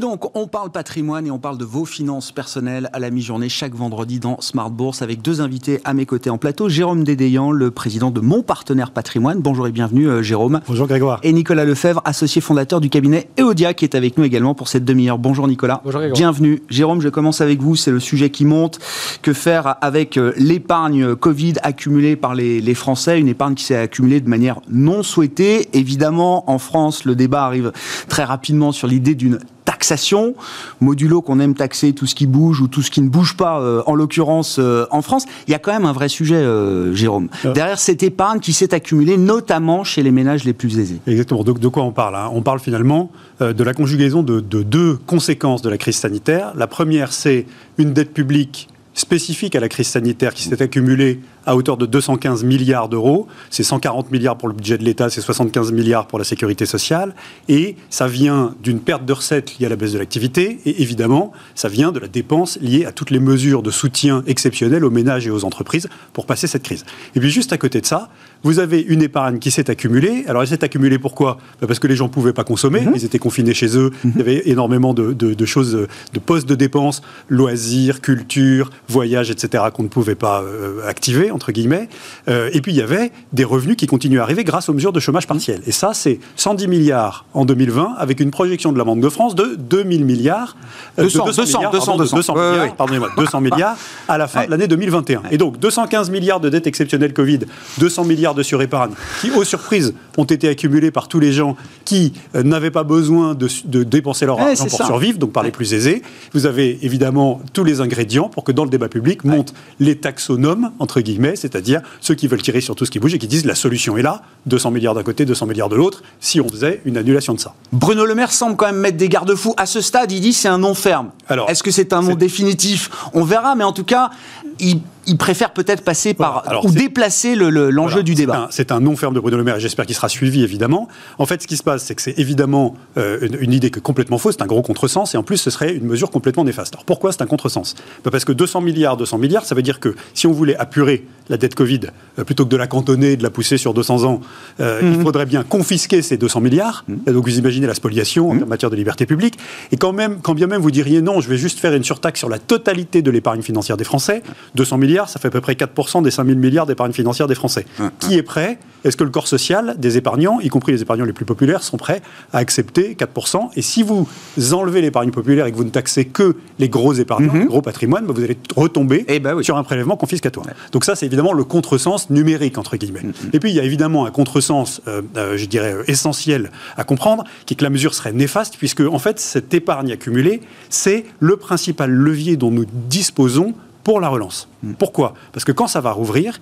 Donc, 0.00 0.36
on 0.36 0.48
parle 0.48 0.70
patrimoine 0.70 1.26
et 1.26 1.30
on 1.30 1.38
parle 1.38 1.58
de 1.58 1.64
vos 1.64 1.84
finances 1.84 2.32
personnelles 2.32 2.88
à 2.92 2.98
la 2.98 3.10
mi-journée 3.10 3.48
chaque 3.48 3.74
vendredi 3.74 4.18
dans 4.18 4.40
Smart 4.40 4.70
Bourse 4.70 5.02
avec 5.02 5.22
deux 5.22 5.40
invités 5.40 5.80
à 5.84 5.94
mes 5.94 6.06
côtés 6.06 6.30
en 6.30 6.38
plateau. 6.38 6.68
Jérôme 6.68 7.04
Dédéian, 7.04 7.52
le 7.52 7.70
président 7.70 8.10
de 8.10 8.20
Mon 8.20 8.42
Partenaire 8.42 8.90
Patrimoine. 8.90 9.40
Bonjour 9.40 9.68
et 9.68 9.72
bienvenue, 9.72 10.08
euh, 10.08 10.22
Jérôme. 10.22 10.60
Bonjour, 10.66 10.86
Grégoire. 10.86 11.20
Et 11.22 11.32
Nicolas 11.32 11.64
Lefebvre, 11.64 12.00
associé 12.04 12.40
fondateur 12.40 12.80
du 12.80 12.88
cabinet 12.88 13.28
Eodia, 13.38 13.74
qui 13.74 13.84
est 13.84 13.94
avec 13.94 14.16
nous 14.16 14.24
également 14.24 14.54
pour 14.54 14.68
cette 14.68 14.84
demi-heure. 14.84 15.18
Bonjour, 15.18 15.46
Nicolas. 15.46 15.82
Bonjour, 15.84 16.00
Grégoire. 16.00 16.16
Bienvenue. 16.16 16.62
Jérôme, 16.68 17.00
je 17.02 17.08
commence 17.10 17.42
avec 17.42 17.60
vous. 17.60 17.76
C'est 17.76 17.92
le 17.92 18.00
sujet 18.00 18.30
qui 18.30 18.46
monte. 18.46 18.78
Que 19.22 19.34
faire 19.34 19.76
avec 19.82 20.16
euh, 20.16 20.32
l'épargne 20.36 21.14
Covid 21.14 21.54
accumulée 21.62 22.16
par 22.16 22.34
les, 22.34 22.60
les 22.60 22.74
Français? 22.74 23.20
Une 23.20 23.28
épargne 23.28 23.54
qui 23.54 23.64
s'est 23.64 23.76
accumulée 23.76 24.20
de 24.20 24.28
manière 24.28 24.60
non 24.70 25.02
souhaitée. 25.02 25.68
Évidemment, 25.74 26.50
en 26.50 26.58
France, 26.58 27.04
le 27.04 27.14
débat 27.14 27.44
arrive 27.44 27.72
très 28.08 28.24
rapidement 28.24 28.72
sur 28.72 28.88
l'idée 28.88 29.14
d'une 29.14 29.38
taxation, 29.64 30.34
modulo 30.80 31.22
qu'on 31.22 31.40
aime 31.40 31.54
taxer 31.54 31.92
tout 31.92 32.06
ce 32.06 32.14
qui 32.14 32.26
bouge 32.26 32.60
ou 32.60 32.68
tout 32.68 32.82
ce 32.82 32.90
qui 32.90 33.00
ne 33.00 33.08
bouge 33.08 33.36
pas, 33.36 33.60
euh, 33.60 33.82
en 33.86 33.94
l'occurrence 33.94 34.56
euh, 34.58 34.86
en 34.90 35.02
France, 35.02 35.26
il 35.46 35.50
y 35.50 35.54
a 35.54 35.58
quand 35.58 35.72
même 35.72 35.84
un 35.84 35.92
vrai 35.92 36.08
sujet, 36.08 36.36
euh, 36.36 36.94
Jérôme. 36.94 37.28
Derrière 37.44 37.78
cette 37.78 38.02
épargne 38.02 38.40
qui 38.40 38.52
s'est 38.52 38.74
accumulée, 38.74 39.16
notamment 39.16 39.84
chez 39.84 40.02
les 40.02 40.10
ménages 40.10 40.44
les 40.44 40.52
plus 40.52 40.78
aisés. 40.78 41.00
Exactement. 41.06 41.44
De, 41.44 41.52
de 41.52 41.68
quoi 41.68 41.82
on 41.82 41.92
parle 41.92 42.16
hein? 42.16 42.30
On 42.32 42.42
parle 42.42 42.60
finalement 42.60 43.10
de 43.40 43.64
la 43.64 43.72
conjugaison 43.72 44.22
de, 44.22 44.40
de 44.40 44.62
deux 44.62 44.98
conséquences 45.06 45.62
de 45.62 45.70
la 45.70 45.78
crise 45.78 45.96
sanitaire. 45.96 46.52
La 46.56 46.66
première, 46.66 47.12
c'est 47.12 47.46
une 47.78 47.92
dette 47.92 48.12
publique 48.12 48.68
spécifique 48.94 49.54
à 49.54 49.60
la 49.60 49.68
crise 49.68 49.88
sanitaire 49.88 50.34
qui 50.34 50.42
s'est 50.42 50.62
accumulée 50.62 51.20
à 51.46 51.56
hauteur 51.56 51.76
de 51.76 51.86
215 51.86 52.44
milliards 52.44 52.88
d'euros. 52.88 53.26
C'est 53.50 53.62
140 53.62 54.10
milliards 54.10 54.36
pour 54.36 54.48
le 54.48 54.54
budget 54.54 54.78
de 54.78 54.84
l'État, 54.84 55.10
c'est 55.10 55.20
75 55.20 55.72
milliards 55.72 56.06
pour 56.06 56.18
la 56.18 56.24
sécurité 56.24 56.66
sociale. 56.66 57.14
Et 57.48 57.76
ça 57.88 58.06
vient 58.06 58.54
d'une 58.62 58.80
perte 58.80 59.04
de 59.04 59.12
recettes 59.12 59.58
liée 59.58 59.66
à 59.66 59.68
la 59.68 59.76
baisse 59.76 59.92
de 59.92 59.98
l'activité. 59.98 60.60
Et 60.66 60.82
évidemment, 60.82 61.32
ça 61.54 61.68
vient 61.68 61.92
de 61.92 61.98
la 61.98 62.08
dépense 62.08 62.58
liée 62.60 62.84
à 62.84 62.92
toutes 62.92 63.10
les 63.10 63.20
mesures 63.20 63.62
de 63.62 63.70
soutien 63.70 64.22
exceptionnelles 64.26 64.84
aux 64.84 64.90
ménages 64.90 65.26
et 65.26 65.30
aux 65.30 65.44
entreprises 65.44 65.88
pour 66.12 66.26
passer 66.26 66.46
cette 66.46 66.62
crise. 66.62 66.84
Et 67.14 67.20
puis 67.20 67.30
juste 67.30 67.52
à 67.52 67.58
côté 67.58 67.80
de 67.80 67.86
ça, 67.86 68.08
vous 68.42 68.58
avez 68.58 68.80
une 68.80 69.02
épargne 69.02 69.38
qui 69.38 69.50
s'est 69.50 69.70
accumulée. 69.70 70.24
Alors 70.26 70.42
elle 70.42 70.48
s'est 70.48 70.64
accumulée 70.64 70.98
pourquoi? 70.98 71.38
Bah, 71.60 71.66
Parce 71.66 71.78
que 71.78 71.86
les 71.86 71.96
gens 71.96 72.06
ne 72.06 72.12
pouvaient 72.12 72.32
pas 72.32 72.44
consommer, 72.44 72.82
mhm. 72.82 72.92
ils 72.94 73.04
étaient 73.04 73.18
confinés 73.18 73.54
chez 73.54 73.76
eux, 73.76 73.90
mhm. 74.04 74.12
il 74.14 74.18
y 74.18 74.20
avait 74.22 74.42
énormément 74.46 74.94
de, 74.94 75.12
de, 75.12 75.44
choses, 75.44 75.72
de 76.12 76.18
postes 76.18 76.48
de 76.48 76.54
dépenses, 76.54 77.02
loisirs, 77.28 78.00
culture, 78.00 78.70
voyages, 78.88 79.30
etc., 79.30 79.64
qu'on 79.72 79.82
ne 79.82 79.88
pouvait 79.88 80.14
pas 80.14 80.42
euh, 80.42 80.86
activer 80.86 81.30
entre 81.30 81.52
guillemets. 81.52 81.88
Euh, 82.28 82.50
et 82.52 82.60
puis 82.60 82.72
il 82.72 82.76
y 82.76 82.82
avait 82.82 83.12
des 83.32 83.44
revenus 83.44 83.76
qui 83.76 83.86
continuent 83.86 84.20
à 84.20 84.22
arriver 84.22 84.44
grâce 84.44 84.68
aux 84.68 84.74
mesures 84.74 84.92
de 84.92 85.00
chômage 85.00 85.26
partiel. 85.26 85.62
Et 85.66 85.72
ça, 85.72 85.92
c'est 85.94 86.20
110 86.36 86.68
milliards 86.68 87.24
en 87.34 87.44
2020, 87.44 87.94
avec 87.98 88.20
une 88.20 88.30
projection 88.30 88.72
de 88.72 88.78
la 88.78 88.84
Banque 88.84 89.00
de 89.00 89.08
France 89.08 89.34
de 89.34 89.56
2000 89.58 90.04
milliards. 90.04 90.56
200, 90.98 91.26
200, 91.26 91.42
milliards, 91.42 91.72
200, 91.72 91.96
200, 91.96 92.34
milliards, 92.34 92.74
pardonnez-moi, 92.74 93.10
200 93.16 93.40
milliards 93.40 93.76
à 94.08 94.18
la 94.18 94.28
fin 94.28 94.46
de 94.46 94.50
l'année 94.50 94.68
2021. 94.68 95.22
Et 95.30 95.38
donc 95.38 95.58
215 95.58 96.10
milliards 96.10 96.40
de 96.40 96.48
dettes 96.48 96.66
exceptionnelles 96.66 97.12
Covid, 97.12 97.40
200 97.78 98.04
milliards 98.04 98.29
de 98.34 98.42
surépargne, 98.42 98.92
qui, 99.20 99.30
aux 99.30 99.44
surprises, 99.44 99.94
ont 100.16 100.24
été 100.24 100.48
accumulés 100.48 100.90
par 100.90 101.08
tous 101.08 101.20
les 101.20 101.32
gens 101.32 101.56
qui 101.84 102.12
euh, 102.34 102.42
n'avaient 102.42 102.70
pas 102.70 102.84
besoin 102.84 103.34
de, 103.34 103.48
dépenser 103.84 104.26
leur 104.26 104.40
argent 104.40 104.66
pour 104.66 104.84
survivre, 104.84 105.18
donc 105.18 105.32
par 105.32 105.42
les 105.42 105.50
plus 105.50 105.74
aisés. 105.74 106.02
Vous 106.32 106.46
avez 106.46 106.78
évidemment 106.82 107.40
tous 107.52 107.64
les 107.64 107.80
ingrédients 107.80 108.28
pour 108.28 108.44
que 108.44 108.52
dans 108.52 108.64
le 108.64 108.70
débat 108.70 108.88
public 108.88 109.24
montent 109.24 109.54
les 109.78 109.96
taxonomes, 109.96 110.70
entre 110.78 111.00
guillemets, 111.00 111.36
c'est-à-dire 111.36 111.80
ceux 112.00 112.14
qui 112.14 112.26
veulent 112.26 112.42
tirer 112.42 112.60
sur 112.60 112.74
tout 112.74 112.84
ce 112.84 112.90
qui 112.90 112.98
bouge 112.98 113.14
et 113.14 113.18
qui 113.18 113.28
disent 113.28 113.44
la 113.44 113.54
solution 113.54 113.96
est 113.96 114.02
là, 114.02 114.22
200 114.46 114.70
milliards 114.70 114.94
d'un 114.94 115.02
côté, 115.02 115.24
200 115.24 115.46
milliards 115.46 115.68
de 115.68 115.76
l'autre, 115.76 116.02
si 116.20 116.40
on 116.40 116.48
faisait 116.48 116.80
une 116.84 116.96
annulation 116.96 117.34
de 117.34 117.40
ça. 117.40 117.54
Bruno 117.72 118.04
Le 118.06 118.14
Maire 118.14 118.32
semble 118.32 118.56
quand 118.56 118.66
même 118.66 118.80
mettre 118.80 118.96
des 118.96 119.08
garde-fous. 119.08 119.54
À 119.56 119.66
ce 119.66 119.80
stade, 119.80 120.12
il 120.12 120.20
dit 120.20 120.32
c'est 120.32 120.48
un 120.48 120.58
nom 120.58 120.74
ferme. 120.74 121.10
Est-ce 121.48 121.62
que 121.62 121.70
c'est 121.70 121.92
un 121.92 122.02
nom 122.02 122.14
définitif? 122.14 122.90
On 123.14 123.24
verra, 123.24 123.54
mais 123.54 123.64
en 123.64 123.72
tout 123.72 123.84
cas, 123.84 124.10
il 124.58 124.80
il 125.06 125.16
préfère 125.16 125.52
peut-être 125.52 125.82
passer 125.82 126.14
par 126.14 126.44
ou 126.64 126.70
déplacer 126.70 127.34
l'enjeu 127.34 128.02
du 128.02 128.14
débat. 128.14 128.48
C'est 128.50 128.72
un, 128.72 128.80
non 128.80 128.96
ferme 128.96 129.14
de 129.14 129.20
Bruno 129.20 129.36
Le 129.36 129.44
Maire 129.44 129.56
et 129.56 129.60
j'espère 129.60 129.86
qu'il 129.86 129.94
sera 129.94 130.08
suivi 130.08 130.42
évidemment. 130.42 130.88
En 131.18 131.26
fait, 131.26 131.42
ce 131.42 131.46
qui 131.46 131.56
se 131.56 131.62
passe, 131.62 131.84
c'est 131.84 131.94
que 131.94 132.02
c'est 132.02 132.18
évidemment 132.18 132.74
euh, 132.96 133.28
une, 133.40 133.52
idée 133.52 133.70
que 133.70 133.80
complètement 133.80 134.18
fausse, 134.18 134.36
c'est 134.38 134.42
un 134.42 134.46
gros 134.46 134.62
contresens 134.62 135.14
et 135.14 135.18
en 135.18 135.22
plus, 135.22 135.38
ce 135.38 135.50
serait 135.50 135.74
une 135.74 135.86
mesure 135.86 136.10
complètement 136.10 136.44
néfaste. 136.44 136.74
Alors 136.74 136.84
pourquoi 136.84 137.12
c'est 137.12 137.22
un 137.22 137.26
contresens? 137.26 137.74
Bah, 138.04 138.10
Parce 138.10 138.24
que 138.24 138.32
200 138.32 138.60
milliards, 138.60 138.96
200 138.96 139.18
milliards, 139.18 139.44
ça 139.44 139.54
veut 139.54 139.62
dire 139.62 139.80
que 139.80 139.94
si 140.14 140.26
on 140.26 140.32
voulait 140.32 140.56
apurer 140.56 141.06
la 141.28 141.36
dette 141.36 141.54
Covid 141.54 141.80
euh, 142.18 142.24
plutôt 142.24 142.44
que 142.44 142.50
de 142.50 142.56
la 142.56 142.66
cantonner, 142.66 143.16
de 143.16 143.22
la 143.22 143.30
pousser 143.30 143.56
sur 143.56 143.74
200 143.74 144.04
ans, 144.04 144.20
euh, 144.60 144.80
il 144.82 144.88
mhm. 144.88 145.02
faudrait 145.02 145.26
bien 145.26 145.42
confisquer 145.42 146.02
ces 146.02 146.16
200 146.16 146.40
milliards. 146.40 146.84
Mhm. 146.88 147.14
donc 147.14 147.24
vous 147.24 147.38
imaginez 147.38 147.66
la 147.66 147.74
spoliation 147.74 148.30
en 148.30 148.34
mhm. 148.34 148.44
matière 148.44 148.70
de 148.70 148.76
liberté 148.76 149.06
publique. 149.06 149.38
Et 149.72 149.76
quand 149.76 149.92
même, 149.92 150.18
quand 150.20 150.34
bien 150.34 150.46
même 150.46 150.60
vous 150.60 150.70
diriez 150.70 151.00
non, 151.00 151.20
je 151.20 151.28
vais 151.28 151.38
juste 151.38 151.58
faire 151.58 151.72
une 151.72 151.84
surtaxe 151.84 152.18
sur 152.18 152.28
la 152.28 152.38
totalité 152.38 153.02
de 153.02 153.10
l'épargne 153.10 153.42
financière 153.42 153.76
des 153.76 153.84
Français, 153.84 154.22
200 154.54 154.78
milliards 154.78 154.89
milliards, 154.90 155.08
ça 155.08 155.18
fait 155.18 155.28
à 155.28 155.30
peu 155.30 155.40
près 155.40 155.54
4% 155.54 156.02
des 156.02 156.10
5 156.10 156.26
000 156.26 156.38
milliards 156.38 156.66
d'épargne 156.66 156.92
financière 156.92 157.26
des 157.26 157.34
Français. 157.34 157.64
Qui 157.98 158.14
est 158.14 158.22
prêt? 158.22 158.58
Est-ce 158.84 158.96
que 158.96 159.04
le 159.04 159.10
corps 159.10 159.28
social 159.28 159.74
des 159.78 159.96
épargnants, 159.98 160.40
y 160.40 160.48
compris 160.48 160.72
les 160.72 160.82
épargnants 160.82 161.04
les 161.04 161.12
plus 161.12 161.24
populaires, 161.24 161.62
sont 161.62 161.76
prêts 161.76 162.00
à 162.32 162.38
accepter 162.38 162.94
4% 162.94 163.50
Et 163.56 163.62
si 163.62 163.82
vous 163.82 164.08
enlevez 164.52 164.80
l'épargne 164.80 165.10
populaire 165.10 165.46
et 165.46 165.52
que 165.52 165.56
vous 165.56 165.64
ne 165.64 165.70
taxez 165.70 166.06
que 166.06 166.36
les 166.58 166.68
gros 166.68 166.94
épargnants, 166.94 167.32
mhm. 167.32 167.40
les 167.40 167.46
gros 167.46 167.62
patrimoines, 167.62 168.06
bah, 168.06 168.14
vous 168.14 168.22
allez 168.22 168.38
retomber 168.56 169.04
eh 169.08 169.20
ben 169.20 169.42
sur 169.42 169.56
un 169.56 169.64
prélèvement 169.64 169.96
confiscatoire. 169.96 170.46
Donc 170.72 170.84
ça, 170.84 170.96
c'est 170.96 171.06
évidemment 171.06 171.32
le 171.32 171.44
contresens 171.44 172.08
numérique, 172.10 172.58
entre 172.58 172.76
guillemets. 172.76 173.02
Mhm. 173.02 173.12
Et 173.32 173.40
puis, 173.40 173.50
il 173.50 173.56
y 173.56 173.60
a 173.60 173.64
évidemment 173.64 174.06
un 174.06 174.10
contresens, 174.10 174.80
euh, 174.88 175.02
euh, 175.16 175.36
je 175.36 175.46
dirais, 175.46 175.74
euh, 175.74 175.90
essentiel 175.90 176.50
à 176.76 176.84
comprendre, 176.84 177.24
qui 177.46 177.54
est 177.54 177.56
que 177.56 177.64
la 177.64 177.70
mesure 177.70 177.94
serait 177.94 178.12
néfaste, 178.12 178.56
puisque, 178.56 178.80
en 178.80 178.98
fait, 178.98 179.20
cette 179.20 179.52
épargne 179.52 179.92
accumulée, 179.92 180.40
c'est 180.70 181.04
le 181.18 181.36
principal 181.36 181.90
levier 181.90 182.36
dont 182.36 182.50
nous 182.50 182.64
disposons 182.88 183.54
pour 183.84 184.00
la 184.00 184.08
relance. 184.08 184.48
Hmm. 184.62 184.72
Pourquoi? 184.74 185.14
Parce 185.32 185.44
que 185.44 185.52
quand 185.52 185.66
ça 185.66 185.80
va 185.80 185.92
rouvrir, 185.92 186.40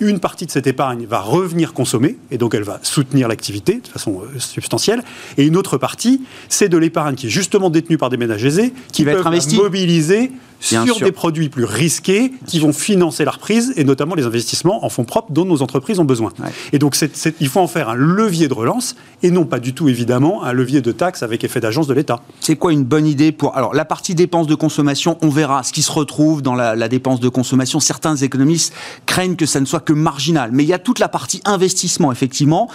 une 0.00 0.20
partie 0.20 0.46
de 0.46 0.50
cette 0.50 0.66
épargne 0.66 1.06
va 1.06 1.20
revenir 1.20 1.72
consommer, 1.72 2.16
et 2.30 2.38
donc 2.38 2.54
elle 2.54 2.62
va 2.62 2.78
soutenir 2.82 3.28
l'activité 3.28 3.80
de 3.80 3.88
façon 3.88 4.20
euh, 4.22 4.38
substantielle, 4.38 5.02
et 5.36 5.44
une 5.44 5.56
autre 5.56 5.78
partie, 5.78 6.22
c'est 6.48 6.68
de 6.68 6.78
l'épargne 6.78 7.14
qui 7.14 7.26
est 7.26 7.30
justement 7.30 7.70
détenue 7.70 7.98
par 7.98 8.10
des 8.10 8.16
ménages 8.16 8.44
aisés, 8.44 8.72
qui, 8.92 9.04
va 9.04 9.12
être 9.12 9.54
mobiliser 9.56 10.30
sur 10.60 11.00
des 11.00 11.12
produits 11.12 11.48
plus 11.48 11.64
risqués 11.64 12.32
qui 12.46 12.58
vont 12.58 12.72
financer 12.72 13.24
la 13.24 13.30
reprise 13.30 13.72
et 13.76 13.84
notamment 13.84 14.14
les 14.14 14.24
investissements 14.24 14.84
en 14.84 14.88
fonds 14.88 15.04
propres 15.04 15.32
dont 15.32 15.44
nos 15.44 15.62
entreprises 15.62 15.98
ont 15.98 16.04
besoin. 16.04 16.32
Et 16.72 16.78
donc, 16.78 16.96
il 17.40 17.48
faut 17.48 17.60
en 17.60 17.66
faire 17.66 17.88
un 17.88 17.94
levier 17.94 18.48
de 18.48 18.54
relance 18.54 18.96
et 19.22 19.30
non 19.30 19.44
pas 19.44 19.58
du 19.58 19.74
tout, 19.74 19.88
évidemment, 19.88 20.44
un 20.44 20.52
levier 20.52 20.80
de 20.80 20.92
taxe 20.92 21.22
avec 21.22 21.44
effet 21.44 21.60
d'agence 21.60 21.86
de 21.86 21.94
l'État. 21.94 22.20
C'est 22.40 22.56
quoi 22.56 22.72
une 22.72 22.84
bonne 22.84 23.06
idée 23.06 23.32
pour. 23.32 23.56
Alors, 23.56 23.74
la 23.74 23.84
partie 23.84 24.14
dépenses 24.14 24.46
de 24.46 24.54
consommation, 24.54 25.18
on 25.22 25.28
verra 25.28 25.62
ce 25.62 25.72
qui 25.72 25.82
se 25.82 25.92
retrouve 25.92 26.42
dans 26.42 26.54
la, 26.54 26.76
la 26.76 26.88
dépense 26.88 27.20
de 27.20 27.28
consommation. 27.28 27.80
Certains 27.80 28.16
économistes 28.16 28.72
craignent 29.06 29.36
que 29.36 29.46
ça 29.46 29.60
ne 29.60 29.66
soit 29.66 29.80
que 29.80 29.92
marginal. 29.92 30.50
Mais 30.52 30.64
il 30.64 30.68
y 30.68 30.72
a 30.72 30.78
toute 30.78 30.98
la 30.98 31.08
partie 31.08 31.40
investissement, 31.44 32.12
effectivement, 32.12 32.68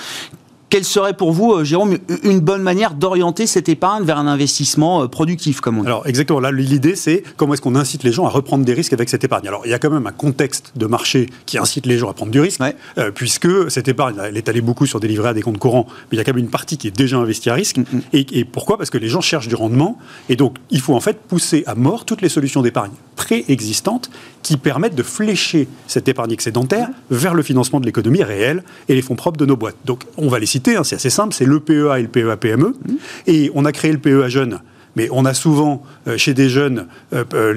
quelle 0.71 0.85
serait 0.85 1.13
pour 1.13 1.33
vous, 1.33 1.51
euh, 1.51 1.63
Jérôme, 1.65 1.97
une 2.23 2.39
bonne 2.39 2.63
manière 2.63 2.93
d'orienter 2.93 3.45
cette 3.45 3.67
épargne 3.67 4.05
vers 4.05 4.17
un 4.17 4.25
investissement 4.25 5.03
euh, 5.03 5.07
productif, 5.07 5.59
comme 5.59 5.77
on 5.77 5.81
dit? 5.81 5.87
Alors, 5.87 6.07
exactement. 6.07 6.39
Là, 6.39 6.51
l'idée, 6.51 6.95
c'est 6.95 7.23
comment 7.35 7.53
est-ce 7.53 7.61
qu'on 7.61 7.75
incite 7.75 8.03
les 8.03 8.13
gens 8.13 8.25
à 8.25 8.29
reprendre 8.29 8.63
des 8.63 8.73
risques 8.73 8.93
avec 8.93 9.09
cette 9.09 9.25
épargne. 9.25 9.45
Alors, 9.47 9.63
il 9.65 9.69
y 9.69 9.73
a 9.73 9.79
quand 9.79 9.89
même 9.89 10.07
un 10.07 10.13
contexte 10.13 10.71
de 10.77 10.85
marché 10.85 11.27
qui 11.45 11.57
incite 11.57 11.85
les 11.85 11.97
gens 11.97 12.09
à 12.09 12.13
prendre 12.13 12.31
du 12.31 12.39
risque, 12.39 12.61
euh, 12.97 13.11
puisque 13.11 13.69
cette 13.69 13.89
épargne, 13.89 14.15
elle 14.23 14.37
est 14.37 14.47
allée 14.47 14.61
beaucoup 14.61 14.85
sur 14.85 15.01
des 15.01 15.09
livrets 15.09 15.29
à 15.29 15.33
des 15.33 15.41
comptes 15.41 15.59
courants, 15.59 15.87
mais 15.89 16.15
il 16.15 16.17
y 16.17 16.21
a 16.21 16.23
quand 16.23 16.33
même 16.33 16.43
une 16.43 16.49
partie 16.49 16.77
qui 16.77 16.87
est 16.87 16.95
déjà 16.95 17.17
investie 17.17 17.49
à 17.49 17.53
risque. 17.53 17.77
Et, 18.13 18.25
et, 18.39 18.45
pourquoi? 18.45 18.77
Parce 18.77 18.89
que 18.89 18.97
les 18.97 19.09
gens 19.09 19.21
cherchent 19.21 19.49
du 19.49 19.55
rendement, 19.55 19.97
et 20.29 20.37
donc 20.37 20.55
il 20.69 20.79
faut 20.79 20.95
en 20.95 21.01
fait 21.01 21.19
pousser 21.19 21.65
à 21.67 21.75
mort 21.75 22.05
toutes 22.05 22.21
les 22.21 22.29
solutions 22.29 22.61
d'épargne 22.61 22.93
préexistantes 23.17 24.09
qui 24.43 24.57
permettent 24.57 24.95
de 24.95 25.03
flécher 25.03 25.67
cette 25.87 26.07
épargne 26.07 26.31
excédentaire 26.31 26.89
vers 27.09 27.33
le 27.33 27.43
financement 27.43 27.79
de 27.79 27.85
l'économie 27.85 28.23
réelle 28.23 28.63
et 28.89 28.95
les 28.95 29.01
fonds 29.01 29.15
propres 29.15 29.37
de 29.37 29.45
nos 29.45 29.55
boîtes. 29.55 29.77
Donc 29.85 30.03
on 30.17 30.27
va 30.27 30.39
les 30.39 30.45
citer, 30.45 30.75
hein, 30.75 30.83
c'est 30.83 30.95
assez 30.95 31.09
simple, 31.09 31.33
c'est 31.33 31.45
le 31.45 31.59
PEA 31.59 31.99
et 31.99 32.01
le 32.03 32.07
PEA-PME. 32.07 32.67
Mmh. 32.67 32.93
Et 33.27 33.51
on 33.53 33.65
a 33.65 33.71
créé 33.71 33.91
le 33.91 33.99
PEA 33.99 34.29
jeune 34.29 34.59
mais 34.95 35.07
on 35.11 35.25
a 35.25 35.33
souvent 35.33 35.83
euh, 36.07 36.17
chez 36.17 36.33
des 36.33 36.49
jeunes 36.49 36.87
euh, 37.13 37.23
euh, 37.33 37.53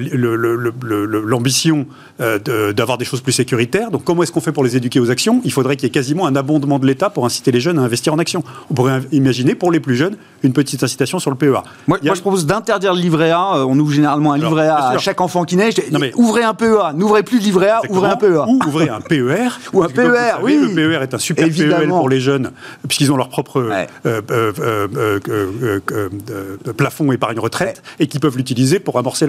l'ambition 1.25 1.85
d'avoir 2.17 2.97
des 2.97 3.03
choses 3.03 3.21
plus 3.21 3.33
sécuritaires. 3.33 3.91
Donc 3.91 4.03
comment 4.05 4.23
est-ce 4.23 4.31
qu'on 4.31 4.39
fait 4.39 4.53
pour 4.53 4.63
les 4.63 4.77
éduquer 4.77 4.99
aux 4.99 5.11
actions? 5.11 5.41
Il 5.43 5.51
faudrait 5.51 5.75
qu'il 5.75 5.87
y 5.87 5.87
ait 5.87 5.91
quasiment 5.91 6.27
un 6.27 6.35
abondement 6.35 6.79
de 6.79 6.87
l'État 6.87 7.09
pour 7.09 7.25
inciter 7.25 7.51
les 7.51 7.59
jeunes 7.59 7.77
à 7.77 7.81
investir 7.81 8.13
en 8.13 8.19
actions. 8.19 8.43
On 8.69 8.73
pourrait 8.73 9.01
imaginer 9.11 9.53
pour 9.53 9.71
les 9.71 9.81
plus 9.81 9.95
jeunes 9.95 10.15
une 10.43 10.53
petite 10.53 10.81
incitation 10.83 11.19
sur 11.19 11.29
le 11.29 11.35
PEA. 11.35 11.63
Moi, 11.87 11.99
je 12.01 12.21
propose 12.21 12.45
d'interdire 12.45 12.93
le 12.93 13.01
livret 13.01 13.31
A. 13.31 13.65
On 13.65 13.77
ouvre 13.77 13.91
généralement 13.91 14.31
un 14.31 14.37
livret 14.37 14.67
A 14.67 14.89
à 14.89 14.97
chaque 14.97 15.19
enfant 15.19 15.43
qui 15.43 15.57
naît. 15.57 15.71
Ouvrez 16.15 16.43
un 16.43 16.53
PEA, 16.53 16.93
n'ouvrez 16.95 17.23
plus 17.23 17.39
de 17.39 17.43
livret 17.43 17.69
A, 17.69 17.81
ouvrez 17.89 18.09
un 18.09 18.15
PEA. 18.15 18.45
Ou 18.47 18.59
ouvrez 18.65 18.89
un 18.89 19.01
PER. 19.01 19.49
Ou 19.73 19.83
un 19.83 19.89
PER, 19.89 20.35
oui. 20.41 20.57
Le 20.61 20.73
PER 20.73 21.01
est 21.01 21.13
un 21.13 21.17
super 21.17 21.47
PEL 21.49 21.87
pour 21.89 22.09
les 22.09 22.19
jeunes, 22.19 22.51
puisqu'ils 22.87 23.11
ont 23.11 23.17
leur 23.17 23.29
propre 23.29 23.67
plafond 26.77 27.11
épargne 27.25 27.39
retraite 27.39 27.81
et 27.99 28.07
qui 28.07 28.19
peuvent 28.19 28.37
l'utiliser 28.37 28.79
pour 28.79 28.97
amorcer 28.97 29.27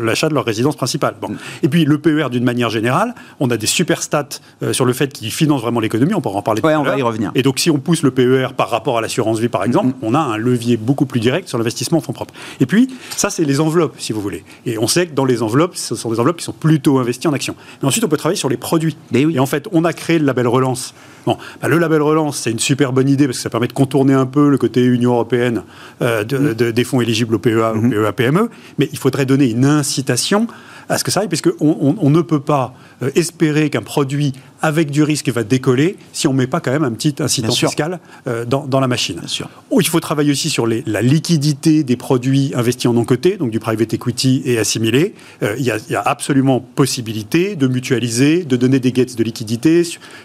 l'achat 0.00 0.28
de 0.28 0.34
leur 0.34 0.44
résidence 0.44 0.76
principale. 0.76 1.14
Bon. 1.20 1.28
Mm. 1.28 1.38
Et 1.62 1.68
puis 1.68 1.84
le 1.84 1.98
PER 1.98 2.28
d'une 2.30 2.44
manière 2.44 2.70
générale, 2.70 3.14
on 3.40 3.50
a 3.50 3.56
des 3.56 3.66
super 3.66 4.02
stats 4.02 4.28
euh, 4.62 4.72
sur 4.72 4.84
le 4.84 4.92
fait 4.92 5.12
qu'il 5.12 5.30
finance 5.30 5.62
vraiment 5.62 5.80
l'économie, 5.80 6.14
on 6.14 6.20
pourra 6.20 6.38
en 6.38 6.42
parler 6.42 6.60
ouais, 6.62 6.74
on 6.76 6.82
va 6.82 6.98
y 6.98 7.02
revenir. 7.02 7.30
Et 7.34 7.42
donc 7.42 7.58
si 7.58 7.70
on 7.70 7.78
pousse 7.78 8.02
le 8.02 8.10
PER 8.10 8.48
par 8.56 8.70
rapport 8.70 8.98
à 8.98 9.00
l'assurance 9.00 9.38
vie 9.38 9.48
par 9.48 9.64
exemple, 9.64 9.88
mm, 9.88 9.90
mm. 9.90 10.08
on 10.08 10.14
a 10.14 10.18
un 10.18 10.36
levier 10.36 10.76
beaucoup 10.76 11.06
plus 11.06 11.20
direct 11.20 11.48
sur 11.48 11.58
l'investissement 11.58 11.98
en 11.98 12.02
fonds 12.02 12.12
propres. 12.12 12.34
Et 12.60 12.66
puis 12.66 12.88
ça 13.16 13.30
c'est 13.30 13.44
les 13.44 13.60
enveloppes 13.60 13.94
si 13.98 14.12
vous 14.12 14.20
voulez. 14.20 14.44
Et 14.66 14.78
on 14.78 14.86
sait 14.86 15.06
que 15.06 15.14
dans 15.14 15.24
les 15.24 15.42
enveloppes, 15.42 15.76
ce 15.76 15.94
sont 15.94 16.10
des 16.10 16.20
enveloppes 16.20 16.38
qui 16.38 16.44
sont 16.44 16.52
plutôt 16.52 16.98
investies 16.98 17.28
en 17.28 17.32
actions. 17.32 17.54
Mais 17.80 17.88
ensuite 17.88 18.04
on 18.04 18.08
peut 18.08 18.16
travailler 18.16 18.38
sur 18.38 18.48
les 18.48 18.56
produits. 18.56 18.96
Et 19.14 19.38
en 19.38 19.46
fait 19.46 19.68
on 19.72 19.84
a 19.84 19.92
créé 19.92 20.18
le 20.18 20.24
label 20.24 20.46
relance. 20.46 20.94
Bon, 21.26 21.36
bah, 21.60 21.68
le 21.68 21.78
label 21.78 22.02
relance 22.02 22.38
c'est 22.38 22.50
une 22.50 22.58
super 22.58 22.92
bonne 22.92 23.08
idée 23.08 23.26
parce 23.26 23.38
que 23.38 23.42
ça 23.42 23.50
permet 23.50 23.68
de 23.68 23.72
contourner 23.72 24.14
un 24.14 24.26
peu 24.26 24.48
le 24.48 24.58
côté 24.58 24.84
Union 24.84 25.12
européenne 25.12 25.62
euh, 26.02 26.24
des 26.24 26.84
fonds 26.84 27.00
éligibles 27.00 27.37
au 27.38 27.40
PEA 27.40 27.74
Mhm. 27.74 27.90
PEA, 27.90 28.12
PME, 28.12 28.50
mais 28.78 28.88
il 28.92 28.98
faudrait 28.98 29.26
donner 29.26 29.50
une 29.50 29.64
incitation 29.64 30.46
à 30.88 30.98
ce 30.98 31.04
que 31.04 31.10
ça 31.10 31.20
aille, 31.20 31.28
puisqu'on 31.28 31.96
on, 32.00 32.10
ne 32.10 32.22
peut 32.22 32.40
pas 32.40 32.74
euh, 33.02 33.10
espérer 33.14 33.68
qu'un 33.70 33.82
produit 33.82 34.32
avec 34.62 34.90
du 34.90 35.02
risque 35.02 35.28
va 35.28 35.44
décoller 35.44 35.96
si 36.12 36.26
on 36.26 36.32
ne 36.32 36.38
met 36.38 36.46
pas 36.46 36.60
quand 36.60 36.70
même 36.70 36.84
un 36.84 36.92
petit 36.92 37.14
incitant 37.20 37.52
fiscal 37.52 38.00
euh, 38.26 38.44
dans, 38.44 38.80
la 38.80 38.88
machine. 38.88 39.16
Bien 39.18 39.28
sûr. 39.28 39.48
il 39.78 39.88
faut 39.88 40.00
travailler 40.00 40.30
aussi 40.30 40.50
sur 40.50 40.66
la 40.66 41.02
liquidité 41.02 41.84
des 41.84 41.96
produits 41.96 42.52
investis 42.54 42.86
en 42.86 42.94
non-cotés, 42.94 43.36
donc 43.36 43.50
du 43.50 43.60
private 43.60 43.94
equity 43.94 44.42
et 44.44 44.58
assimilé. 44.58 45.14
Euh, 45.42 45.54
il, 45.58 45.64
y 45.64 45.70
a, 45.70 46.00
absolument 46.00 46.60
possibilité 46.60 47.56
de 47.56 47.66
mutualiser, 47.66 48.44
de 48.44 48.56
donner 48.56 48.80
des 48.80 48.92
gates 48.92 49.16
de 49.16 49.24
liquidité, 49.24 49.82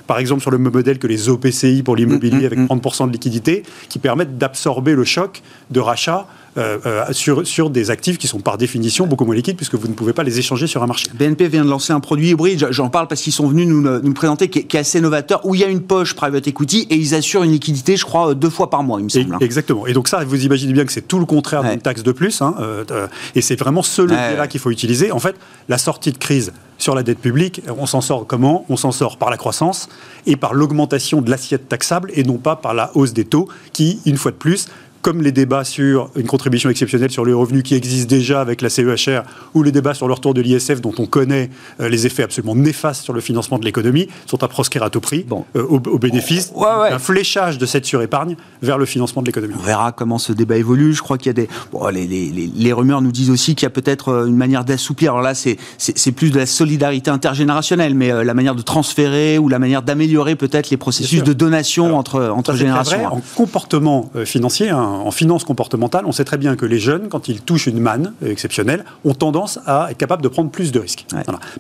par 0.08 0.20
exemple 0.20 0.42
sur 0.42 0.52
le 0.52 0.58
modèle 0.58 1.00
que 1.00 1.08
les 1.08 1.30
OPCI 1.30 1.84
pour 1.84 1.96
l'immobilier 1.96 2.38
mm, 2.38 2.42
mm, 2.42 2.46
avec 2.46 2.60
30% 2.60 3.04
mm. 3.04 3.08
de 3.08 3.12
liquidité, 3.14 3.64
qui 3.90 4.00
permettent 4.00 4.38
d'absorber 4.38 4.94
le 4.94 5.04
choc 5.04 5.42
de 5.72 5.80
rachat 5.80 6.28
euh, 6.56 6.78
euh, 6.86 7.06
sur, 7.14 7.48
sur 7.48 7.72
des 7.72 7.90
actifs 7.90 8.20
qui 8.20 8.28
sont 8.28 8.40
par 8.40 8.60
définition 8.60 9.08
beaucoup 9.08 9.26
moins 9.26 9.34
liquides 9.34 9.56
puisque 9.56 9.74
vous 9.74 9.88
ne 9.88 9.94
pouvez 9.94 10.14
pas 10.14 10.22
les 10.22 10.38
échanger 10.38 10.68
sur 10.68 10.84
un 10.84 10.86
marché. 10.86 11.08
BNP 11.12 11.48
vient 11.48 11.66
de 11.66 11.70
lancer 11.70 11.94
un 11.94 12.00
produit 12.00 12.30
hybride, 12.30 12.68
j'en 12.70 12.90
parle 12.90 13.08
parce 13.08 13.22
qu'ils 13.22 13.34
sont 13.34 13.48
venus 13.48 13.68
nous, 13.68 13.82
nous 13.82 14.14
le 14.24 14.36
présenter, 14.36 14.50
qui 14.50 14.78
est, 14.78 14.80
assez 14.80 15.02
novateur, 15.02 15.46
où 15.46 15.56
il 15.56 15.62
y 15.62 15.64
a 15.64 15.68
une 15.68 15.82
poche 15.82 16.14
private 16.16 16.48
equity 16.48 16.88
et 16.90 16.96
ils 16.96 17.14
assurent 17.14 17.44
une 17.44 17.52
liquidité, 17.52 17.98
je 17.98 18.06
crois, 18.06 18.34
deux 18.34 18.50
fois 18.50 18.70
par 18.70 18.84
mois, 18.84 19.00
il 19.00 19.06
me 19.06 19.10
semble. 19.10 19.36
Hein. 19.36 19.38
exactement. 19.42 19.86
Et 19.86 19.94
donc 19.94 20.08
ça, 20.08 20.24
vous 20.24 20.46
imaginez 20.46 20.74
bien 20.74 20.86
que 20.86 20.92
c'est 20.92 21.08
tout 21.08 21.20
le 21.20 21.26
contraire 21.26 21.64
d'une 21.64 21.82
taxe 21.82 22.04
de 22.04 22.12
plus. 22.12 22.42
Hein, 22.42 22.56
euh, 22.60 23.08
et 23.36 23.42
c'est 23.42 23.56
vraiment 23.56 23.84
ce 23.84 24.02
levier-là 24.02 24.48
qu'il 24.48 24.60
faut 24.60 24.72
utiliser. 24.72 25.12
En 25.12 25.20
fait, 25.20 25.36
la 25.70 25.78
sortie 25.78 26.12
de 26.12 26.18
crise 26.18 26.54
sur 26.78 26.96
la 26.96 27.04
dette 27.04 27.20
publique, 27.20 27.62
on 27.78 27.86
s'en 27.86 28.02
sort 28.02 28.26
comment? 28.28 28.66
On 28.70 28.78
s'en 28.78 28.92
sort 28.92 29.18
par 29.18 29.30
la 29.30 29.38
croissance 29.38 29.90
et 30.26 30.36
par 30.36 30.54
l'augmentation 30.54 31.22
de 31.22 31.30
l'assiette 31.30 31.70
taxable 31.70 32.12
et 32.14 32.24
non 32.24 32.38
pas 32.38 32.56
par 32.56 32.74
la 32.74 32.92
hausse 32.96 33.14
des 33.14 33.26
taux 33.26 33.48
qui, 33.72 34.00
une 34.06 34.18
fois 34.18 34.32
de 34.32 34.38
plus, 34.38 34.68
comme 35.04 35.22
les 35.22 35.34
débats 35.34 35.66
sur 35.66 36.10
une 36.16 36.26
contribution 36.26 36.70
exceptionnelle 36.70 37.12
sur 37.12 37.26
les 37.26 37.34
revenus 37.34 37.62
qui 37.62 37.76
existent 37.76 38.08
déjà 38.08 38.40
avec 38.42 38.62
la 38.62 38.70
CEHR, 38.70 39.24
ou 39.54 39.62
les 39.62 39.72
débats 39.72 39.94
sur 39.94 40.08
le 40.08 40.14
retour 40.14 40.34
de 40.34 40.42
l'ISF 40.42 40.80
dont 40.82 40.94
on 40.98 41.06
connaît 41.06 41.50
euh, 41.82 41.90
les 41.90 42.08
effets 42.08 42.24
absolument 42.24 42.56
néfastes 42.56 43.04
sur 43.04 43.14
le 43.14 43.20
financement 43.20 43.60
de 43.60 43.66
l'économie, 43.66 44.08
sont 44.26 44.42
à 44.44 44.48
proscrire 44.48 44.82
à 44.82 44.90
tout 44.90 45.02
prix, 45.02 45.26
euh, 45.56 45.64
au, 45.64 46.00
bénéfice 46.00 46.54
d'un 46.54 47.00
fléchage 47.00 47.58
de 47.58 47.66
cette 47.66 47.86
surépargne 47.86 48.38
vers 48.62 48.78
le 48.78 48.86
financement 48.86 49.22
de 49.22 49.28
l'économie. 49.28 49.54
On 49.60 49.64
verra 49.64 49.92
comment 49.92 50.18
ce 50.18 50.32
débat 50.32 50.56
évolue. 50.56 50.94
Je 50.94 51.02
crois 51.02 51.18
qu'il 51.18 51.28
y 51.28 51.30
a 51.32 51.34
des... 51.34 51.50
Bon, 51.74 51.86
les, 51.90 52.08
les, 52.08 52.32
les, 52.32 52.74
rumeurs 52.74 53.02
nous 53.02 53.12
disent 53.12 53.30
aussi 53.30 53.56
qu'il 53.56 53.66
y 53.66 53.68
a 53.68 53.72
peut-être 53.72 54.10
euh, 54.10 54.26
une 54.26 54.38
manière 54.38 54.64
d'assouplir. 54.64 55.12
Alors 55.12 55.22
là, 55.22 55.34
c'est 55.36 56.12
plus 56.14 56.32
de 56.32 56.40
la 56.40 56.46
solidarité 56.46 57.12
intergénérationnelle, 57.12 57.94
mais 57.94 58.24
la 58.24 58.34
manière 58.34 58.56
de 58.56 58.62
transférer 58.62 59.38
ou 59.38 59.50
la 59.50 59.60
manière 59.60 59.82
d'améliorer 59.82 60.38
peut-être 60.38 60.70
les 60.70 60.78
processus 60.78 61.24
de 61.24 61.34
donation 61.34 61.98
entre, 61.98 62.30
entre 62.30 62.56
générations. 62.56 63.06
en 63.06 63.22
comportement 63.36 64.10
financier, 64.24 64.70
hein, 64.70 64.93
en 64.94 65.12
finance 65.12 65.44
comportementale, 65.44 66.06
on 66.06 66.12
sait 66.12 66.24
très 66.24 66.38
bien 66.38 66.56
que 66.56 66.66
les 66.66 66.80
jeunes, 66.80 67.10
quand 67.10 67.28
ils 67.28 67.42
touchent 67.42 67.68
une 67.68 67.80
manne 67.80 68.14
exceptionnelle, 68.26 68.86
ont 69.06 69.14
tendance 69.14 69.60
à 69.66 69.88
être 69.92 69.98
capables 69.98 70.22
de 70.22 70.28
prendre 70.28 70.50
plus 70.50 70.72
de 70.72 70.80
risques. 70.80 71.06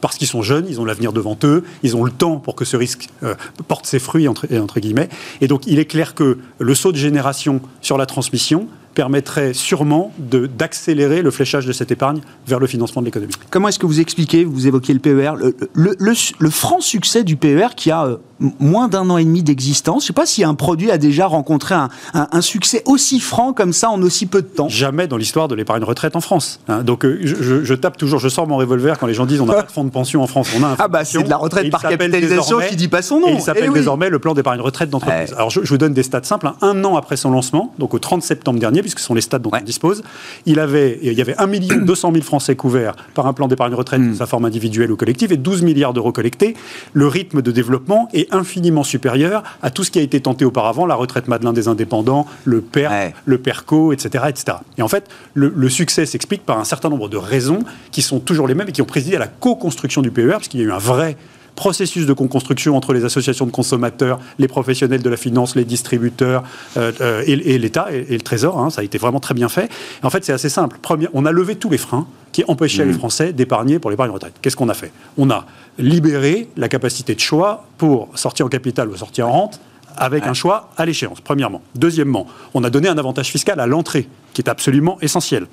Parce 0.01 0.17
qu'ils 0.17 0.27
sont 0.27 0.41
jeunes, 0.41 0.65
ils 0.69 0.79
ont 0.79 0.85
l'avenir 0.85 1.13
devant 1.13 1.37
eux, 1.43 1.63
ils 1.83 1.95
ont 1.95 2.03
le 2.03 2.11
temps 2.11 2.37
pour 2.37 2.55
que 2.55 2.65
ce 2.65 2.77
risque 2.77 3.09
euh, 3.23 3.35
porte 3.67 3.85
ses 3.85 3.99
fruits, 3.99 4.27
entre, 4.27 4.47
entre 4.55 4.79
guillemets. 4.79 5.09
Et 5.41 5.47
donc, 5.47 5.67
il 5.67 5.79
est 5.79 5.85
clair 5.85 6.15
que 6.15 6.37
le 6.59 6.75
saut 6.75 6.91
de 6.91 6.97
génération 6.97 7.61
sur 7.81 7.97
la 7.97 8.05
transmission, 8.05 8.67
permettrait 8.93 9.53
sûrement 9.53 10.11
d'accélérer 10.17 11.21
le 11.21 11.31
fléchage 11.31 11.65
de 11.65 11.73
cette 11.73 11.91
épargne 11.91 12.21
vers 12.47 12.59
le 12.59 12.67
financement 12.67 13.01
de 13.01 13.05
l'économie. 13.05 13.33
Comment 13.49 13.67
est-ce 13.67 13.79
que 13.79 13.85
vous 13.85 13.99
expliquez, 13.99 14.43
vous 14.43 14.67
évoquez 14.67 14.93
le 14.93 14.99
PER, 14.99 15.33
le, 15.73 15.95
le, 15.97 16.49
franc 16.49 16.81
succès 16.81 17.23
du 17.23 17.35
PER 17.35 17.69
qui 17.75 17.91
a 17.91 18.05
euh, 18.05 18.17
moins 18.59 18.87
d'un 18.87 19.09
an 19.09 19.17
et 19.17 19.23
demi 19.23 19.43
d'existence? 19.43 20.03
Je 20.03 20.05
ne 20.05 20.07
sais 20.07 20.13
pas 20.13 20.25
si 20.25 20.43
un 20.43 20.55
produit 20.55 20.91
a 20.91 20.97
déjà 20.97 21.25
rencontré 21.25 21.75
un, 21.75 21.89
un, 22.13 22.41
succès 22.41 22.83
aussi 22.85 23.19
franc 23.19 23.53
comme 23.53 23.73
ça 23.73 23.89
en 23.89 24.01
aussi 24.01 24.25
peu 24.25 24.41
de 24.41 24.47
temps. 24.47 24.69
Jamais 24.69 25.07
dans 25.07 25.17
l'histoire 25.17 25.47
de 25.47 25.55
l'épargne 25.55 25.83
retraite 25.83 26.15
en 26.15 26.21
France. 26.21 26.59
Hein. 26.67 26.83
donc 26.83 27.05
euh, 27.05 27.19
je, 27.23 27.63
je, 27.63 27.73
tape 27.73 27.97
toujours, 27.97 28.19
je 28.19 28.29
sors 28.29 28.47
mon 28.47 28.57
revolver 28.57 28.99
quand 28.99 29.07
les 29.07 29.13
gens 29.13 29.25
disent 29.25 29.41
on 29.41 29.45
n'a 29.45 29.53
pas 29.53 29.63
de 29.63 29.71
fonds 29.71 29.83
de 29.83 29.89
pension 29.89 30.21
en 30.21 30.27
France. 30.27 30.49
On 30.57 30.63
a 30.63 30.67
un 30.67 30.75
ah 30.79 30.87
bah 30.87 31.05
c'est 31.05 31.23
de 31.23 31.29
la 31.29 31.37
retraite 31.37 31.69
par 31.69 31.81
capitalisation 31.81 32.59
qui 32.69 32.75
dit 32.75 32.87
pas 32.87 33.01
son 33.01 33.19
nom. 33.19 33.29
Et 33.29 33.33
il 33.33 33.41
s'appelle 33.41 33.69
eh 33.69 33.73
désormais 33.73 34.09
le 34.09 34.19
plan 34.19 34.33
d'épargne 34.33 34.61
retraite 34.61 34.89
d'entreprise. 34.89 35.33
Alors 35.33 35.49
je, 35.49 35.61
vous 35.61 35.77
donne 35.77 35.93
des 35.93 36.03
stats 36.03 36.23
simples. 36.23 36.47
Hein. 36.47 36.55
Un 36.61 36.83
an 36.85 36.95
après 36.95 37.17
son 37.17 37.31
lancement, 37.31 37.73
donc 37.79 37.93
au 37.93 37.99
30 37.99 38.21
septembre 38.21 38.59
dernier, 38.59 38.81
puisque 38.83 38.99
ce 38.99 39.05
sont 39.05 39.13
les 39.13 39.21
stats 39.21 39.39
dont 39.39 39.51
on 39.53 39.63
dispose. 39.63 40.03
Il, 40.45 40.59
avait, 40.59 40.99
il 41.01 41.13
y 41.13 41.21
avait 41.21 41.35
1 41.37 41.47
200 41.83 42.11
000 42.11 42.23
Français 42.23 42.55
couverts 42.55 42.95
par 43.13 43.27
un 43.27 43.33
plan 43.33 43.47
d'épargne 43.47 43.73
retraite 43.73 44.01
de 44.01 44.13
sa 44.15 44.25
forme 44.25 44.45
individuelle 44.45 44.91
ou 44.91 44.95
collective 44.95 45.31
et 45.31 45.37
12 45.37 45.61
milliards 45.63 45.93
d'euros 45.93 46.11
collectés. 46.11 46.55
Le 46.93 47.07
rythme 47.07 47.41
de 47.41 47.51
développement 47.51 48.09
est 48.13 48.33
infiniment 48.33 48.83
supérieur 48.83 49.43
à 49.61 49.69
tout 49.69 49.83
ce 49.83 49.91
qui 49.91 49.99
a 49.99 50.01
été 50.01 50.19
tenté 50.21 50.45
auparavant, 50.45 50.85
la 50.85 50.95
retraite 50.95 51.27
Madelin 51.27 51.53
des 51.53 51.67
indépendants, 51.67 52.25
le 52.45 52.61
PER, 52.61 53.13
le 53.25 53.37
PERCO, 53.37 53.93
etc., 53.93 54.25
etc. 54.29 54.57
Et 54.77 54.81
en 54.81 54.87
fait, 54.87 55.09
le, 55.33 55.51
le 55.55 55.69
succès 55.69 56.05
s'explique 56.05 56.45
par 56.45 56.59
un 56.59 56.63
certain 56.63 56.89
nombre 56.89 57.09
de 57.09 57.17
raisons 57.17 57.59
qui 57.91 58.01
sont 58.01 58.19
toujours 58.19 58.47
les 58.47 58.55
mêmes 58.55 58.69
et 58.69 58.71
qui 58.71 58.81
ont 58.81 58.85
présidé 58.85 59.15
à 59.15 59.19
la 59.19 59.27
co-construction 59.27 60.01
du 60.01 60.11
PER, 60.11 60.31
parce 60.31 60.47
qu'il 60.47 60.59
y 60.59 60.63
a 60.63 60.67
eu 60.67 60.71
un 60.71 60.77
vrai 60.77 61.17
processus 61.55 62.05
de 62.05 62.13
co-construction 62.13 62.75
entre 62.75 62.93
les 62.93 63.05
associations 63.05 63.45
de 63.45 63.51
consommateurs, 63.51 64.19
les 64.39 64.47
professionnels 64.47 65.01
de 65.01 65.09
la 65.09 65.17
finance, 65.17 65.55
les 65.55 65.65
distributeurs 65.65 66.43
euh, 66.77 66.91
euh, 67.01 67.23
et, 67.25 67.57
l'État 67.57 67.87
et, 67.91 68.05
le 68.09 68.21
Trésor. 68.21 68.59
Hein, 68.59 68.69
ça 68.69 68.81
a 68.81 68.83
été 68.83 68.97
vraiment 68.97 69.19
très 69.19 69.33
bien 69.33 69.49
fait. 69.49 69.69
en 70.01 70.09
fait, 70.09 70.25
c'est 70.25 70.33
assez 70.33 70.49
simple. 70.49 70.77
Premier, 70.81 71.07
on 71.13 71.25
a 71.25 71.31
levé 71.31 71.55
tous 71.55 71.69
les 71.69 71.77
freins 71.77 72.07
qui 72.31 72.43
empêchaient 72.47 72.85
les 72.85 72.93
mmh. 72.93 72.97
Français 72.97 73.33
d'épargner 73.33 73.79
pour 73.79 73.91
l'épargne 73.91 74.11
retraite. 74.11 74.33
Qu'est-ce 74.41 74.55
qu'on 74.55 74.69
a 74.69 74.73
fait? 74.73 74.91
On 75.17 75.29
a 75.29 75.45
libéré 75.77 76.49
la 76.57 76.67
capacité 76.67 77.13
de 77.13 77.19
choix 77.19 77.65
pour 77.77 78.09
sortir 78.15 78.45
en 78.45 78.49
capital 78.49 78.89
ou 78.89 78.95
sortir 78.95 79.27
en 79.27 79.31
rente 79.31 79.59
avec 79.95 80.25
un 80.25 80.33
choix 80.33 80.69
à 80.77 80.85
l'échéance, 80.85 81.21
premièrement. 81.21 81.61
Deuxièmement, 81.75 82.27
on 82.53 82.63
a 82.63 82.69
donné 82.69 82.87
un 82.89 82.97
avantage 82.97 83.29
fiscal 83.29 83.59
à 83.59 83.67
l'entrée, 83.67 84.07
qui 84.33 84.41
est 84.41 84.49
absolument 84.49 84.97
essentiel. 85.01 85.45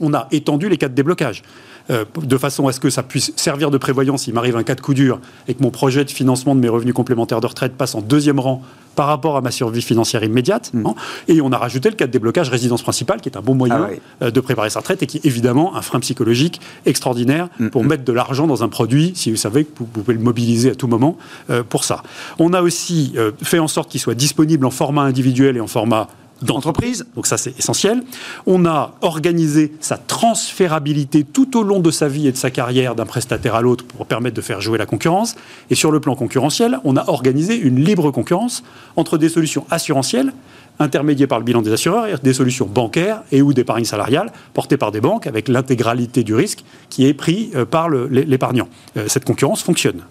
On 0.00 0.14
a 0.14 0.28
étendu 0.30 0.68
les 0.68 0.78
cas 0.78 0.88
de 0.88 0.94
déblocage. 0.94 1.42
Euh, 1.90 2.04
de 2.20 2.36
façon 2.36 2.66
à 2.66 2.72
ce 2.72 2.80
que 2.80 2.90
ça 2.90 3.04
puisse 3.04 3.32
servir 3.36 3.70
de 3.70 3.78
prévoyance 3.78 4.22
s'il 4.22 4.34
m'arrive 4.34 4.56
un 4.56 4.64
cas 4.64 4.74
de 4.74 4.80
coup 4.80 4.94
dur 4.94 5.20
et 5.46 5.54
que 5.54 5.62
mon 5.62 5.70
projet 5.70 6.04
de 6.04 6.10
financement 6.10 6.56
de 6.56 6.60
mes 6.60 6.68
revenus 6.68 6.94
complémentaires 6.94 7.40
de 7.40 7.46
retraite 7.46 7.74
passe 7.74 7.94
en 7.94 8.00
deuxième 8.00 8.40
rang 8.40 8.62
par 8.96 9.06
rapport 9.06 9.36
à 9.36 9.40
ma 9.40 9.52
survie 9.52 9.82
financière 9.82 10.24
immédiate. 10.24 10.72
Mm. 10.72 10.86
Hein. 10.86 10.94
Et 11.28 11.40
on 11.40 11.52
a 11.52 11.58
rajouté 11.58 11.88
le 11.90 11.94
cas 11.94 12.06
de 12.06 12.12
déblocage 12.12 12.48
résidence 12.48 12.82
principale, 12.82 13.20
qui 13.20 13.28
est 13.28 13.36
un 13.36 13.42
bon 13.42 13.54
moyen 13.54 13.88
ah 13.88 14.24
euh, 14.24 14.30
de 14.32 14.40
préparer 14.40 14.70
sa 14.70 14.80
retraite 14.80 15.02
et 15.02 15.06
qui 15.06 15.18
est 15.18 15.26
évidemment 15.26 15.76
un 15.76 15.82
frein 15.82 16.00
psychologique 16.00 16.60
extraordinaire 16.86 17.48
mm, 17.60 17.68
pour 17.68 17.84
mm. 17.84 17.86
mettre 17.86 18.04
de 18.04 18.12
l'argent 18.12 18.48
dans 18.48 18.64
un 18.64 18.68
produit, 18.68 19.12
si 19.14 19.30
vous 19.30 19.36
savez 19.36 19.64
que 19.64 19.70
vous 19.78 19.84
pouvez 19.84 20.14
le 20.14 20.20
mobiliser 20.20 20.70
à 20.70 20.74
tout 20.74 20.88
moment 20.88 21.16
euh, 21.50 21.62
pour 21.62 21.84
ça. 21.84 22.02
On 22.38 22.52
a 22.52 22.62
aussi 22.62 23.14
fait 23.42 23.58
en 23.58 23.68
sorte 23.68 23.90
qu'il 23.90 24.00
soit 24.00 24.14
disponible 24.14 24.66
en 24.66 24.70
format 24.70 25.02
individuel 25.02 25.56
et 25.56 25.60
en 25.60 25.66
format 25.66 26.08
d'entreprise, 26.42 27.06
donc 27.14 27.26
ça 27.26 27.38
c'est 27.38 27.58
essentiel. 27.58 28.02
On 28.46 28.66
a 28.66 28.94
organisé 29.00 29.72
sa 29.80 29.96
transférabilité 29.96 31.24
tout 31.24 31.56
au 31.58 31.62
long 31.62 31.80
de 31.80 31.90
sa 31.90 32.08
vie 32.08 32.26
et 32.26 32.32
de 32.32 32.36
sa 32.36 32.50
carrière 32.50 32.94
d'un 32.94 33.06
prestataire 33.06 33.54
à 33.54 33.62
l'autre 33.62 33.84
pour 33.84 34.06
permettre 34.06 34.36
de 34.36 34.42
faire 34.42 34.60
jouer 34.60 34.78
la 34.78 34.86
concurrence. 34.86 35.36
Et 35.70 35.74
sur 35.74 35.90
le 35.90 36.00
plan 36.00 36.14
concurrentiel, 36.14 36.78
on 36.84 36.96
a 36.96 37.08
organisé 37.08 37.56
une 37.56 37.82
libre 37.82 38.10
concurrence 38.10 38.62
entre 38.96 39.18
des 39.18 39.28
solutions 39.28 39.66
assurantielles 39.70 40.32
intermédiés 40.78 41.26
par 41.26 41.38
le 41.38 41.44
bilan 41.44 41.62
des 41.62 41.72
assureurs, 41.72 42.06
et 42.06 42.14
des 42.22 42.32
solutions 42.32 42.66
bancaires 42.66 43.22
et 43.32 43.42
ou 43.42 43.52
d'épargne 43.52 43.84
salariale 43.84 44.32
portées 44.54 44.76
par 44.76 44.92
des 44.92 45.00
banques 45.00 45.26
avec 45.26 45.48
l'intégralité 45.48 46.24
du 46.24 46.34
risque 46.34 46.64
qui 46.90 47.06
est 47.06 47.14
pris 47.14 47.50
euh, 47.54 47.64
par 47.64 47.88
l'épargnant. 47.88 48.68
Euh, 48.96 49.04
cette 49.08 49.24
concurrence 49.24 49.62
fonctionne. 49.62 50.02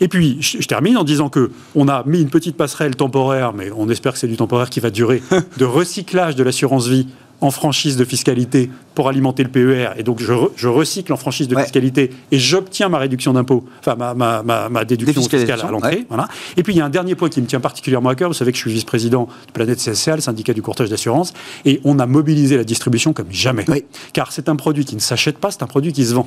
Et 0.00 0.08
puis, 0.08 0.38
je, 0.40 0.66
termine 0.66 0.96
en 0.96 1.04
disant 1.04 1.28
que 1.28 1.50
on 1.74 1.88
a 1.88 2.02
mis 2.06 2.20
une 2.20 2.30
petite 2.30 2.56
passerelle 2.56 2.96
temporaire, 2.96 3.52
mais 3.52 3.70
on 3.76 3.88
espère 3.88 4.12
que 4.12 4.18
c'est 4.18 4.28
du 4.28 4.36
temporaire 4.36 4.70
qui 4.70 4.80
va 4.80 4.90
durer, 4.90 5.22
de 5.58 5.64
recyclage 5.64 6.36
de 6.36 6.42
l'assurance 6.42 6.88
vie 6.88 7.08
en 7.40 7.50
franchise 7.50 7.96
de 7.96 8.04
fiscalité 8.04 8.70
pour 8.96 9.10
alimenter 9.10 9.42
le 9.42 9.50
PER, 9.50 9.90
et 9.98 10.02
donc 10.02 10.20
je, 10.20 10.66
recycle 10.66 11.12
en 11.12 11.16
franchise 11.16 11.48
de 11.48 11.56
fiscalité 11.56 12.10
et 12.32 12.38
j'obtiens 12.38 12.88
ma 12.88 12.98
réduction 12.98 13.34
d'impôt, 13.34 13.64
enfin 13.78 13.94
ma, 13.94 14.14
ma, 14.42 14.84
déduction 14.84 15.22
fiscale 15.22 15.60
à 15.60 15.70
l'entrée. 15.70 16.06
Voilà. 16.08 16.28
Et 16.56 16.62
puis 16.62 16.72
il 16.72 16.78
y 16.78 16.80
a 16.80 16.84
un 16.86 16.90
dernier 16.90 17.14
point 17.14 17.28
qui 17.28 17.42
me 17.42 17.46
tient 17.46 17.60
particulièrement 17.60 18.08
à 18.08 18.14
cœur. 18.14 18.30
Vous 18.30 18.34
savez 18.34 18.52
que 18.52 18.56
je 18.56 18.62
suis 18.62 18.72
vice-président 18.72 19.28
de 19.46 19.52
Planète 19.52 19.78
CSCA, 19.78 20.16
le 20.16 20.22
syndicat 20.22 20.54
du 20.54 20.62
courtage 20.62 20.88
d'assurance, 20.88 21.34
et 21.66 21.80
on 21.84 21.98
a 21.98 22.06
mobilisé 22.06 22.56
la 22.56 22.64
distribution 22.64 23.12
comme 23.12 23.30
jamais. 23.30 23.66
Car 24.14 24.32
c'est 24.32 24.48
un 24.48 24.56
produit 24.56 24.86
qui 24.86 24.94
ne 24.94 25.00
s'achète 25.00 25.36
pas, 25.36 25.50
c'est 25.50 25.62
un 25.62 25.66
produit 25.66 25.92
qui 25.92 26.06
se 26.06 26.14
vend. 26.14 26.26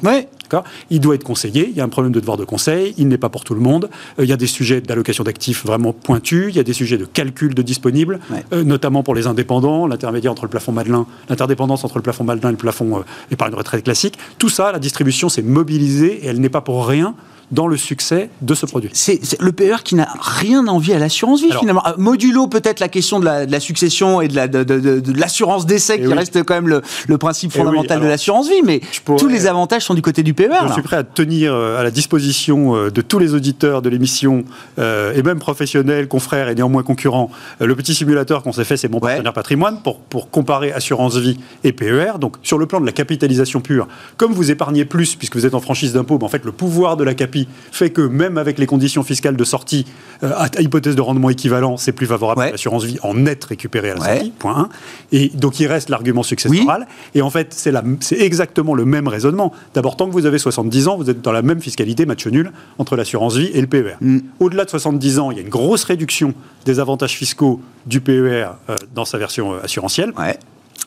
Il 0.92 1.00
doit 1.00 1.16
être 1.16 1.24
conseillé, 1.24 1.70
il 1.70 1.76
y 1.76 1.82
a 1.82 1.84
un 1.84 1.90
problème 1.90 2.14
de 2.14 2.20
devoir 2.20 2.38
de 2.38 2.46
conseil, 2.46 2.94
il 2.98 3.08
n'est 3.08 3.18
pas 3.18 3.30
pour 3.30 3.44
tout 3.44 3.56
le 3.56 3.62
monde. 3.62 3.90
Euh, 4.20 4.26
il 4.26 4.30
y 4.30 4.34
a 4.34 4.38
des 4.38 4.48
sujets 4.48 4.80
d'allocation 4.80 5.24
d'actifs 5.24 5.66
vraiment 5.66 5.92
pointus, 5.92 6.48
il 6.50 6.56
y 6.56 6.60
a 6.60 6.64
des 6.64 6.74
sujets 6.74 6.98
de 6.98 7.06
calcul 7.06 7.56
de 7.56 7.62
disponibles, 7.64 8.20
euh, 8.54 8.64
notamment 8.64 9.02
pour 9.02 9.16
les 9.16 9.26
indépendants, 9.26 9.88
l'intermédiaire 9.88 10.32
entre 10.32 10.44
le 10.44 10.50
plafond 10.50 10.72
Madelin, 10.72 11.08
l'interdépendance 11.30 11.84
entre 11.84 11.98
le 11.98 12.04
plafond 12.04 12.24
Madelin 12.24 12.50
et 12.50 12.52
le 12.52 12.58
plafond 12.60 13.00
euh, 13.00 13.04
épargne 13.32 13.54
retraite 13.56 13.84
classique. 13.84 14.18
Tout 14.38 14.50
ça, 14.50 14.72
la 14.72 14.80
distribution 14.80 15.30
s'est 15.30 15.42
mobilisée 15.42 16.24
et 16.24 16.28
elle 16.28 16.40
n'est 16.40 16.50
pas 16.50 16.62
pour 16.62 16.88
rien 16.88 17.16
dans 17.52 17.68
le 17.68 17.78
succès 17.78 18.30
de 18.42 18.54
ce 18.54 18.66
produit. 18.66 18.90
C'est 18.94 19.20
le 19.40 19.52
PER 19.52 19.78
qui 19.84 19.96
n'a 19.96 20.08
rien 20.20 20.68
envie 20.68 20.94
à 20.94 21.00
l'assurance 21.00 21.42
vie 21.42 21.52
finalement. 21.60 21.86
Euh, 21.88 21.94
modulo 21.98 22.48
peut-être 22.48 22.80
la 22.80 22.90
question 22.90 23.20
de 23.20 23.26
la, 23.26 23.60
succession 23.60 24.22
et 24.22 24.28
de 24.28 25.20
l'assurance 25.20 25.66
d'essai 25.66 25.96
eh 25.98 26.06
qui 26.06 26.14
reste 26.14 26.44
quand 26.44 26.54
même 26.54 26.82
le, 27.08 27.18
principe 27.18 27.52
eh 27.54 27.58
fondamental 27.58 28.00
de 28.02 28.08
l'assurance 28.08 28.50
vie, 28.50 28.62
mais 28.64 28.82
tous 29.06 29.28
les 29.28 29.48
avantages 29.48 29.84
sont 29.84 29.94
du 29.94 30.02
côté 30.02 30.24
du 30.24 30.34
PER. 30.34 30.68
Je 30.68 30.74
suis 30.74 30.82
prêt 30.82 30.98
à 30.98 31.04
tenir 31.04 31.54
euh, 31.54 31.80
à 31.80 31.84
la 31.84 31.92
disposition 31.92 32.76
euh, 32.76 32.92
de 32.92 33.02
tous 33.02 33.20
les 33.20 33.34
auditeurs 33.34 33.82
de 33.82 33.90
l'émission 33.90 34.44
et 34.78 35.24
même 35.24 35.40
professionnels, 35.40 36.08
confrères 36.08 36.50
et 36.50 36.56
néanmoins 36.56 36.84
concurrents. 36.84 37.32
le 37.60 37.76
petit 37.76 37.94
simulateur 37.94 38.44
qu'on 38.44 38.52
s'est 38.52 38.64
fait, 38.64 38.78
c'est 38.78 38.90
mon 38.90 39.00
partenaire 39.00 39.34
patrimoine 39.34 39.82
pour, 39.82 40.00
pour 40.00 40.30
comparer 40.30 40.72
assurance 40.72 41.18
vie 41.18 41.40
et 41.64 41.72
PER. 41.72 42.14
Donc 42.20 42.38
sur 42.44 42.58
le 42.58 42.66
plan 42.66 42.80
de 42.80 42.86
la 42.86 42.92
capitalisation 42.92 43.62
pure, 43.62 43.88
comme 44.18 44.34
vous 44.34 44.52
épargnez 44.52 44.86
plus 44.86 45.16
puisque 45.16 45.36
vous 45.36 45.46
êtes 45.46 45.54
en 45.54 45.60
franchise 45.60 45.94
d'impôt, 45.94 46.18
ben, 46.18 46.26
en 46.26 46.30
fait 46.30 46.46
le 46.46 46.52
pouvoir 46.52 46.98
de 46.98 47.04
la 47.04 47.14
capitalisation 47.14 47.39
fait 47.72 47.90
que 47.90 48.02
même 48.02 48.38
avec 48.38 48.58
les 48.58 48.66
conditions 48.66 49.04
fiscales 49.04 49.36
de 49.36 49.44
sortie, 49.44 49.86
euh, 50.24 50.32
à, 50.36 50.62
hypothèse 50.62 50.96
de 50.96 51.02
rendement 51.02 51.30
équivalent, 51.30 51.78
c'est 51.78 51.92
plus 51.92 52.08
favorable 52.08 52.42
à 52.42 52.52
l'assurance 52.52 52.84
vie 52.84 52.98
en 53.04 53.14
net 53.14 53.44
récupéré 53.46 53.92
à 53.92 53.96
la 53.96 54.02
sortie, 54.02 54.32
point 54.38 54.58
1. 54.58 54.70
Et 55.12 55.30
donc 55.30 55.60
il 55.60 55.68
reste 55.68 55.90
l'argument 55.90 56.24
successoral. 56.24 56.88
Et 57.16 57.22
en 57.22 57.30
fait, 57.30 57.54
c'est 57.54 58.20
exactement 58.20 58.74
le 58.74 58.86
même 58.86 59.08
raisonnement. 59.08 59.54
D'abord, 59.74 59.98
tant 59.98 60.08
que 60.08 60.14
vous 60.14 60.26
avez 60.26 60.40
70 60.40 60.88
ans, 60.88 60.98
vous 60.98 61.10
êtes 61.10 61.22
dans 61.22 61.32
la 61.32 61.42
même 61.42 61.62
fiscalité, 61.62 62.06
match 62.06 62.26
nul, 62.28 62.52
entre 62.78 62.96
l'assurance 62.96 63.36
vie 63.36 63.52
et 63.54 63.62
le 63.62 63.68
PER. 63.68 63.96
Mm. 64.02 64.20
Au-delà 64.40 64.66
de 64.66 64.70
70 64.70 65.20
ans, 65.20 65.32
il 65.32 65.38
y 65.38 65.40
a 65.40 65.44
une 65.44 65.50
grosse 65.50 65.84
réduction 65.84 66.34
des 66.66 66.80
avantages 66.80 67.16
fiscaux 67.16 67.62
du 67.86 68.02
PER 68.02 68.50
euh, 68.70 68.76
dans 68.94 69.06
sa 69.06 69.18
version 69.18 69.54
euh, 69.54 69.64
assurantielle. 69.64 70.14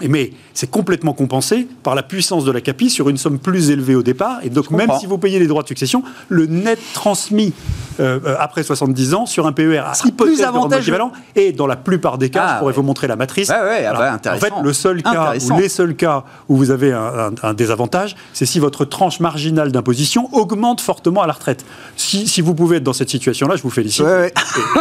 Mais 0.00 0.32
c'est 0.54 0.70
complètement 0.70 1.12
compensé 1.12 1.68
par 1.82 1.94
la 1.94 2.02
puissance 2.02 2.44
de 2.44 2.50
la 2.50 2.60
CAPI 2.60 2.90
sur 2.90 3.08
une 3.08 3.16
somme 3.16 3.38
plus 3.38 3.70
élevée 3.70 3.94
au 3.94 4.02
départ. 4.02 4.38
Et 4.42 4.50
donc, 4.50 4.70
même 4.70 4.90
si 4.98 5.06
vous 5.06 5.18
payez 5.18 5.38
les 5.38 5.46
droits 5.46 5.62
de 5.62 5.68
succession, 5.68 6.02
le 6.28 6.46
net 6.46 6.78
transmis 6.94 7.52
euh, 8.00 8.18
euh, 8.24 8.36
après 8.38 8.62
70 8.62 9.14
ans 9.14 9.26
sur 9.26 9.46
un 9.46 9.52
PER 9.52 9.78
à 9.78 9.92
plus 10.16 10.42
avantageux. 10.42 10.96
Et 11.36 11.52
dans 11.52 11.66
la 11.66 11.76
plupart 11.76 12.18
des 12.18 12.30
cas, 12.30 12.44
ah, 12.44 12.54
je 12.54 12.58
pourrais 12.60 12.72
vous 12.72 12.82
montrer 12.82 13.06
la 13.06 13.16
matrice. 13.16 13.50
Ah 13.50 13.62
bah, 13.92 14.18
en 14.32 14.38
fait, 14.38 14.52
le 14.62 14.72
seul 14.72 15.02
cas, 15.02 15.34
ou 15.34 15.58
les 15.58 15.68
seuls 15.68 15.94
cas 15.94 16.24
où 16.48 16.56
vous 16.56 16.70
avez 16.70 16.92
un, 16.92 17.54
désavantage, 17.54 18.16
c'est 18.32 18.46
si 18.46 18.58
votre 18.58 18.84
tranche 18.84 19.20
marginale 19.20 19.72
d'imposition 19.72 20.28
augmente 20.32 20.80
fortement 20.80 21.22
à 21.22 21.26
la 21.26 21.34
retraite. 21.34 21.64
Si, 21.96 22.26
si, 22.26 22.40
vous 22.40 22.54
pouvez 22.54 22.78
être 22.78 22.84
dans 22.84 22.92
cette 22.92 23.10
situation-là, 23.10 23.56
je 23.56 23.62
vous 23.62 23.70
félicite. 23.70 24.06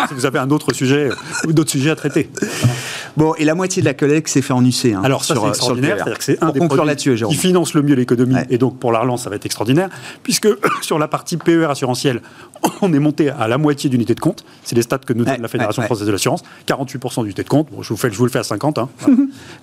si 0.07 0.13
vous 0.13 0.25
avez 0.25 0.39
un 0.39 0.49
autre 0.49 0.73
sujet 0.73 1.09
ou 1.45 1.53
d'autres 1.53 1.71
sujets 1.71 1.91
à 1.91 1.95
traiter. 1.95 2.29
Bon, 3.17 3.33
et 3.35 3.45
la 3.45 3.55
moitié 3.55 3.81
de 3.81 3.87
la 3.87 3.93
collecte 3.93 4.27
s'est 4.27 4.41
fait 4.41 4.53
en 4.53 4.63
UC. 4.63 4.85
Hein. 4.85 5.01
Alors 5.03 5.23
ça, 5.23 5.35
c'est 5.35 5.47
extraordinaire. 5.47 5.97
C'est-à-dire 5.97 6.17
que 6.17 6.23
c'est 6.23 6.43
un 6.43 6.51
des 6.51 6.59
produits 6.59 6.95
qui 6.95 7.35
finance 7.35 7.73
le 7.73 7.81
mieux 7.81 7.95
l'économie. 7.95 8.35
Et 8.49 8.57
donc, 8.57 8.79
pour 8.79 8.91
la 8.91 8.99
relance, 8.99 9.23
ça 9.23 9.29
va 9.29 9.35
être 9.35 9.45
extraordinaire. 9.45 9.89
Puisque 10.23 10.47
sur 10.81 10.99
la 10.99 11.07
partie 11.07 11.37
PER 11.37 11.65
assurantielle, 11.65 12.21
on 12.81 12.93
est 12.93 12.99
monté 12.99 13.29
à 13.29 13.47
la 13.47 13.57
moitié 13.57 13.89
d'unités 13.89 14.15
de 14.15 14.19
compte. 14.19 14.43
C'est 14.63 14.75
les 14.75 14.81
stats 14.81 14.99
que 14.99 15.13
nous 15.13 15.25
donne 15.25 15.41
la 15.41 15.47
Fédération 15.47 15.81
française 15.83 16.07
de 16.07 16.11
l'assurance. 16.11 16.43
48% 16.67 17.23
d'unités 17.23 17.43
de 17.43 17.49
compte. 17.49 17.69
Bon, 17.71 17.81
je, 17.81 17.89
vous 17.89 17.97
fais, 17.97 18.11
je 18.11 18.17
vous 18.17 18.25
le 18.25 18.31
fais 18.31 18.39
à 18.39 18.43
50. 18.43 18.77
Hein. 18.77 18.89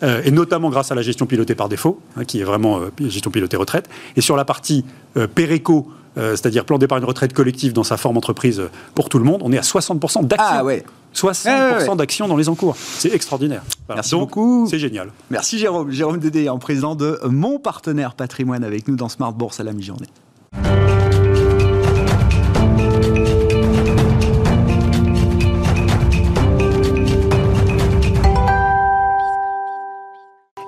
Euh, 0.03 0.23
et 0.25 0.31
notamment 0.31 0.71
grâce 0.71 0.93
à 0.93 0.95
la 0.95 1.03
gestion 1.03 1.27
pilotée 1.27 1.55
par 1.55 1.69
défaut, 1.69 2.01
hein, 2.17 2.25
qui 2.25 2.41
est 2.41 2.45
vraiment 2.45 2.79
euh, 2.79 2.91
gestion 3.09 3.31
pilotée 3.31 3.57
retraite. 3.57 3.89
Et 4.17 4.21
sur 4.21 4.37
la 4.37 4.45
partie 4.45 4.85
euh, 5.17 5.27
Péréco, 5.27 5.89
c'est-à-dire 6.17 6.65
plan 6.65 6.79
d'épargne 6.79 7.05
retraite 7.05 7.33
collective 7.33 7.73
dans 7.73 7.85
sa 7.85 7.97
forme 7.97 8.17
entreprise 8.17 8.63
pour 8.97 9.09
tout 9.09 9.19
le 9.19 9.25
monde, 9.25 9.41
on 9.45 9.53
est 9.53 9.59
à 9.59 9.63
60% 9.63 10.27
d'actions. 10.27 10.47
Ah 10.51 10.65
ouais. 10.65 10.85
60% 11.19 11.97
d'actions 11.97 12.29
dans 12.29 12.37
les 12.37 12.49
encours. 12.49 12.77
C'est 12.77 13.13
extraordinaire. 13.13 13.63
Merci 13.89 14.15
beaucoup. 14.15 14.67
C'est 14.71 14.79
génial. 14.79 15.11
Merci 15.31 15.59
Jérôme. 15.59 15.91
Jérôme 15.91 16.19
Dédé, 16.19 16.49
en 16.49 16.59
président 16.59 16.95
de 16.95 17.19
Mon 17.25 17.59
Partenaire 17.59 18.15
Patrimoine 18.15 18.65
avec 18.65 18.89
nous 18.89 18.97
dans 18.97 19.09
Smart 19.09 19.33
Bourse 19.33 19.61
à 19.61 19.65
la 19.65 19.73
mi-journée. 19.73 20.09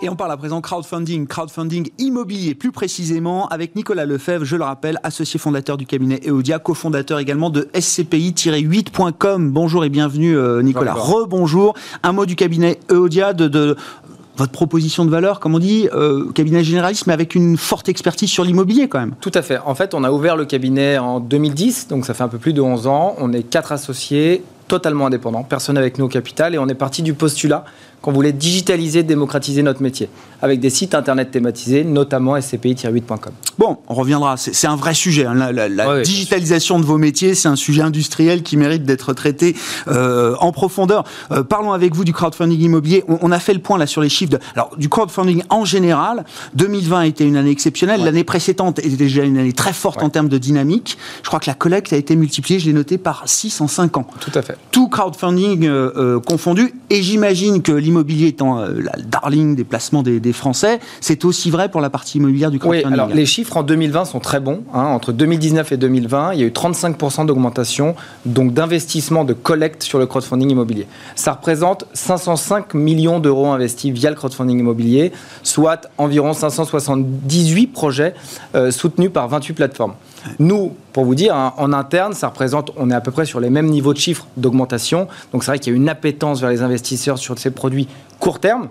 Et 0.02 0.08
on 0.08 0.16
parle 0.16 0.32
à 0.32 0.38
présent 0.38 0.62
crowdfunding, 0.62 1.26
crowdfunding 1.26 1.90
immobilier 1.98 2.54
plus 2.54 2.72
précisément 2.72 3.48
avec 3.48 3.76
Nicolas 3.76 4.06
Lefebvre, 4.06 4.46
je 4.46 4.56
le 4.56 4.64
rappelle, 4.64 4.98
associé 5.02 5.38
fondateur 5.38 5.76
du 5.76 5.84
cabinet 5.84 6.20
Eodia, 6.26 6.58
cofondateur 6.58 7.18
également 7.18 7.50
de 7.50 7.68
scpi-8.com. 7.74 9.50
Bonjour 9.50 9.84
et 9.84 9.90
bienvenue 9.90 10.38
euh, 10.38 10.62
Nicolas. 10.62 10.94
Rebonjour. 10.94 11.74
Un 12.02 12.12
mot 12.12 12.24
du 12.24 12.34
cabinet 12.34 12.80
Eodia 12.90 13.34
de, 13.34 13.76
votre 14.38 14.52
proposition 14.52 15.04
de 15.04 15.10
valeur, 15.10 15.38
comme 15.38 15.54
on 15.54 15.58
dit, 15.58 15.86
euh, 15.92 16.32
cabinet 16.32 16.64
généraliste, 16.64 17.06
mais 17.06 17.12
avec 17.12 17.34
une 17.34 17.58
forte 17.58 17.90
expertise 17.90 18.30
sur 18.30 18.42
l'immobilier 18.42 18.88
quand 18.88 19.00
même. 19.00 19.14
Tout 19.20 19.32
à 19.34 19.42
fait. 19.42 19.58
En 19.58 19.74
fait, 19.74 19.92
on 19.92 20.02
a 20.02 20.10
ouvert 20.10 20.34
le 20.34 20.46
cabinet 20.46 20.96
en 20.96 21.20
2010, 21.20 21.88
donc 21.88 22.06
ça 22.06 22.14
fait 22.14 22.22
un 22.22 22.28
peu 22.28 22.38
plus 22.38 22.54
de 22.54 22.62
11 22.62 22.86
ans. 22.86 23.16
On 23.18 23.34
est 23.34 23.42
quatre 23.42 23.70
associés, 23.70 24.42
totalement 24.66 25.06
indépendants, 25.06 25.42
personne 25.42 25.76
avec 25.76 25.98
nous 25.98 26.06
au 26.06 26.08
capital, 26.08 26.54
et 26.54 26.58
on 26.58 26.68
est 26.68 26.74
parti 26.74 27.02
du 27.02 27.12
postulat 27.12 27.66
qu'on 28.02 28.12
voulait 28.12 28.32
digitaliser, 28.32 29.02
démocratiser 29.02 29.62
notre 29.62 29.82
métier, 29.82 30.08
avec 30.42 30.60
des 30.60 30.70
sites 30.70 30.94
internet 30.94 31.30
thématisés, 31.30 31.84
notamment 31.84 32.36
scpi-8.com. 32.36 33.32
Bon, 33.58 33.78
on 33.88 33.94
reviendra, 33.94 34.36
c'est 34.36 34.66
un 34.66 34.76
vrai 34.76 34.94
sujet. 34.94 35.26
Hein. 35.26 35.34
La, 35.52 36.02
digitalisation 36.02 36.80
de 36.80 36.84
vos 36.84 36.96
métiers, 36.96 37.34
c'est 37.34 37.48
un 37.48 37.56
sujet 37.56 37.82
industriel 37.82 38.42
qui 38.42 38.56
mérite 38.56 38.84
d'être 38.84 39.12
traité 39.12 39.54
euh, 39.88 40.34
en 40.40 40.52
profondeur. 40.52 41.04
Euh, 41.30 41.42
parlons 41.42 41.72
avec 41.72 41.94
vous 41.94 42.04
du 42.04 42.12
crowdfunding 42.12 42.60
immobilier. 42.60 43.04
On, 43.06 43.30
a 43.32 43.38
fait 43.38 43.52
le 43.52 43.60
point 43.60 43.76
là 43.76 43.86
sur 43.86 44.00
les 44.00 44.08
chiffres. 44.08 44.32
De, 44.32 44.38
alors, 44.54 44.76
du 44.78 44.88
crowdfunding 44.88 45.42
en 45.50 45.64
général, 45.64 46.24
2020 46.54 46.98
a 46.98 47.06
été 47.06 47.24
une 47.24 47.36
année 47.36 47.50
exceptionnelle. 47.50 48.02
L'année 48.02 48.24
précédente 48.24 48.78
était 48.78 48.88
déjà 48.96 49.24
une 49.24 49.36
année 49.36 49.52
très 49.52 49.72
forte 49.72 50.02
en 50.02 50.08
termes 50.08 50.28
de 50.28 50.38
dynamique. 50.38 50.96
Je 51.22 51.28
crois 51.28 51.40
que 51.40 51.50
la 51.50 51.54
collecte 51.54 51.92
a 51.92 51.96
été 51.96 52.16
multipliée, 52.16 52.58
je 52.58 52.66
l'ai 52.66 52.72
noté, 52.72 52.96
par 52.96 53.24
6 53.26 53.60
en 53.60 53.68
5 53.68 53.98
ans. 53.98 54.06
Tout 54.20 54.32
à 54.34 54.42
fait. 54.42 54.56
Tout 54.70 54.88
crowdfunding 54.88 55.66
euh, 55.66 56.18
confondu. 56.20 56.72
Et 56.88 57.02
j'imagine 57.02 57.62
que 57.62 57.72
l'immobilier 57.90 58.29
étant 58.29 58.64
le 58.64 58.88
darling 59.05 59.57
des 59.57 59.64
placements 59.64 60.03
des, 60.03 60.33
Français, 60.33 60.79
c'est 61.00 61.24
aussi 61.24 61.50
vrai 61.50 61.68
pour 61.68 61.81
la 61.81 61.90
partie 61.90 62.18
immobilière 62.18 62.53
du 62.53 62.61
crowdfunding. 62.61 62.87
Oui, 62.87 62.94
alors 62.94 63.09
les 63.09 63.26
chiffres 63.26 63.57
en 63.57 63.64
2020 63.64 64.05
sont 64.05 64.20
très 64.20 64.38
bons. 64.38 64.62
Hein. 64.72 64.85
Entre 64.85 65.12
2019 65.12 65.72
et 65.72 65.76
2020, 65.76 66.35
il 66.35 66.40
y 66.40 66.42
a 66.44 66.46
eu 66.46 66.50
35% 66.50 67.26
d'augmentation 67.26 67.96
donc 68.24 68.55
d'investissement 68.55 69.24
de 69.24 69.33
collecte 69.33 69.83
sur 69.83 69.98
le 69.98 70.07
crowdfunding 70.07 70.50
immobilier. 70.50 70.87
Ça 71.16 71.33
représente 71.33 71.85
505 71.94 72.74
millions 72.74 73.18
d'euros 73.18 73.48
investis 73.48 73.92
via 73.92 74.11
le 74.11 74.16
crowdfunding 74.16 74.61
immobilier, 74.61 75.12
soit 75.42 75.90
environ 75.98 76.33
578 76.33 77.66
projets 77.66 78.14
euh, 78.55 78.70
soutenus 78.70 79.11
par 79.12 79.29
28 79.29 79.55
plateformes. 79.55 79.94
Nous, 80.38 80.74
pour 80.92 81.04
vous 81.04 81.14
dire, 81.14 81.35
hein, 81.35 81.54
en 81.56 81.72
interne, 81.72 82.12
ça 82.12 82.28
représente, 82.28 82.70
on 82.76 82.90
est 82.90 82.94
à 82.94 83.00
peu 83.00 83.11
près 83.11 83.24
sur 83.24 83.40
les 83.40 83.50
mêmes 83.50 83.68
niveaux 83.68 83.92
de 83.92 83.98
chiffres 83.98 84.26
d'augmentation. 84.37 85.09
Donc 85.33 85.44
c'est 85.44 85.50
vrai 85.50 85.59
qu'il 85.59 85.72
y 85.72 85.76
a 85.76 85.76
une 85.76 85.88
appétence 85.88 86.40
vers 86.40 86.50
les 86.50 86.62
investisseurs 86.62 87.18
sur 87.18 87.38
ces 87.38 87.50
produits 87.50 87.88
court 88.18 88.38
terme 88.38 88.68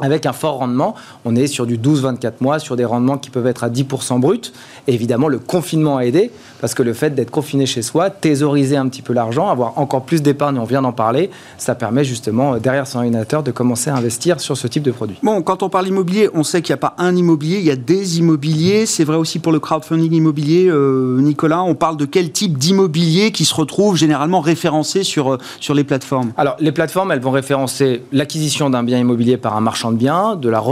avec 0.00 0.26
un 0.26 0.32
fort 0.32 0.56
rendement. 0.56 0.94
On 1.24 1.36
est 1.36 1.46
sur 1.46 1.66
du 1.66 1.78
12-24 1.78 2.32
mois, 2.40 2.58
sur 2.58 2.76
des 2.76 2.84
rendements 2.84 3.18
qui 3.18 3.30
peuvent 3.30 3.46
être 3.46 3.64
à 3.64 3.70
10% 3.70 4.20
brut. 4.20 4.52
Et 4.88 4.94
évidemment, 4.94 5.28
le 5.28 5.38
confinement 5.38 5.98
a 5.98 6.02
aidé, 6.02 6.30
parce 6.60 6.74
que 6.74 6.82
le 6.82 6.92
fait 6.92 7.14
d'être 7.14 7.30
confiné 7.30 7.66
chez 7.66 7.82
soi, 7.82 8.10
thésauriser 8.10 8.76
un 8.76 8.88
petit 8.88 9.02
peu 9.02 9.12
l'argent, 9.12 9.48
avoir 9.48 9.78
encore 9.78 10.02
plus 10.02 10.22
d'épargne, 10.22 10.58
on 10.58 10.64
vient 10.64 10.82
d'en 10.82 10.92
parler, 10.92 11.30
ça 11.58 11.74
permet 11.74 12.04
justement, 12.04 12.54
euh, 12.54 12.58
derrière 12.58 12.86
son 12.86 12.98
ordinateur, 12.98 13.42
de 13.42 13.50
commencer 13.50 13.90
à 13.90 13.96
investir 13.96 14.40
sur 14.40 14.56
ce 14.56 14.66
type 14.66 14.82
de 14.82 14.90
produit. 14.90 15.16
Bon, 15.22 15.42
quand 15.42 15.62
on 15.62 15.68
parle 15.68 15.88
immobilier, 15.88 16.28
on 16.34 16.42
sait 16.42 16.62
qu'il 16.62 16.72
n'y 16.72 16.78
a 16.78 16.88
pas 16.88 16.94
un 16.98 17.14
immobilier, 17.14 17.58
il 17.58 17.64
y 17.64 17.70
a 17.70 17.76
des 17.76 18.18
immobiliers. 18.18 18.86
C'est 18.86 19.04
vrai 19.04 19.16
aussi 19.16 19.38
pour 19.38 19.52
le 19.52 19.60
crowdfunding 19.60 20.12
immobilier, 20.12 20.68
euh, 20.68 21.20
Nicolas. 21.20 21.62
On 21.62 21.74
parle 21.74 21.96
de 21.96 22.04
quel 22.04 22.32
type 22.32 22.58
d'immobilier 22.58 23.30
qui 23.30 23.44
se 23.44 23.54
retrouve 23.54 23.96
généralement 23.96 24.40
référencé 24.40 25.04
sur, 25.04 25.34
euh, 25.34 25.38
sur 25.60 25.74
les 25.74 25.84
plateformes? 25.84 26.32
Alors, 26.36 26.56
les 26.58 26.72
plateformes, 26.72 27.12
elles 27.12 27.20
vont 27.20 27.30
référencer 27.30 28.02
l'acquisition 28.12 28.70
d'un 28.70 28.82
bien 28.82 28.98
immobilier 28.98 29.36
par 29.36 29.56
un 29.56 29.60
marchand 29.60 29.91
de 29.92 29.96
biens, 29.96 30.36
de 30.36 30.48
la 30.48 30.62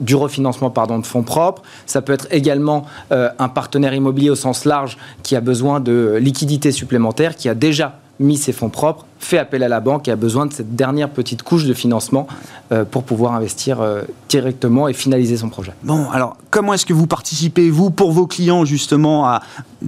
du 0.00 0.14
refinancement 0.14 0.70
pardon, 0.70 0.98
de 0.98 1.06
fonds 1.06 1.22
propres. 1.22 1.62
Ça 1.86 2.02
peut 2.02 2.12
être 2.12 2.26
également 2.30 2.86
euh, 3.12 3.30
un 3.38 3.48
partenaire 3.48 3.94
immobilier 3.94 4.30
au 4.30 4.34
sens 4.34 4.64
large 4.64 4.98
qui 5.22 5.36
a 5.36 5.40
besoin 5.40 5.80
de 5.80 6.18
liquidités 6.20 6.72
supplémentaires, 6.72 7.36
qui 7.36 7.48
a 7.48 7.54
déjà 7.54 7.98
mis 8.20 8.36
ses 8.36 8.52
fonds 8.52 8.70
propres 8.70 9.06
fait 9.18 9.38
appel 9.38 9.62
à 9.62 9.68
la 9.68 9.80
banque 9.80 10.08
et 10.08 10.10
a 10.10 10.16
besoin 10.16 10.46
de 10.46 10.52
cette 10.52 10.76
dernière 10.76 11.10
petite 11.10 11.42
couche 11.42 11.64
de 11.64 11.74
financement 11.74 12.26
euh, 12.72 12.84
pour 12.84 13.02
pouvoir 13.02 13.34
investir 13.34 13.80
euh, 13.80 14.02
directement 14.28 14.88
et 14.88 14.92
finaliser 14.92 15.36
son 15.36 15.48
projet. 15.48 15.72
Bon, 15.82 16.08
alors 16.10 16.36
comment 16.50 16.74
est-ce 16.74 16.86
que 16.86 16.92
vous 16.92 17.06
participez, 17.06 17.70
vous, 17.70 17.90
pour 17.90 18.12
vos 18.12 18.26
clients, 18.26 18.64
justement, 18.64 19.26
à 19.26 19.42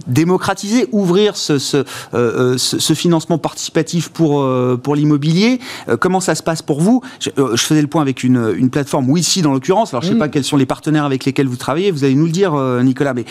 démocratiser, 0.07 0.88
ouvrir 0.92 1.37
ce, 1.37 1.59
ce, 1.59 1.85
euh, 2.14 2.57
financement 2.94 3.38
participatif 3.38 4.09
pour, 4.09 4.46
pour 4.83 4.94
l'immobilier 4.94 5.61
Comment 6.00 6.20
ça 6.20 6.35
se 6.35 6.42
passe 6.42 6.62
pour 6.62 6.81
vous? 6.81 7.03
Je, 7.20 7.31
faisais 7.57 7.81
le 7.81 7.87
point 7.87 8.03
avec 8.03 8.22
une, 8.22 8.55
une 8.57 8.70
plateforme, 8.70 9.16
ici, 9.16 9.42
dans 9.42 9.53
l'occurrence. 9.53 9.92
Alors, 9.92 10.03
je 10.03 10.09
ne 10.09 10.12
sais 10.12 10.16
mm. 10.16 10.20
pas 10.20 10.29
quels 10.29 10.44
sont 10.44 10.57
les 10.57 10.66
partennaires 10.66 11.05
avec 11.05 11.24
lesquels 11.24 11.46
vous 11.46 11.57
travaillez, 11.57 11.90
vous 11.90 12.05
allez 12.05 12.14
nous 12.14 12.26
le 12.26 12.33
dire, 12.33 12.55
Nicolas, 12.83 13.14
mais 13.14 13.24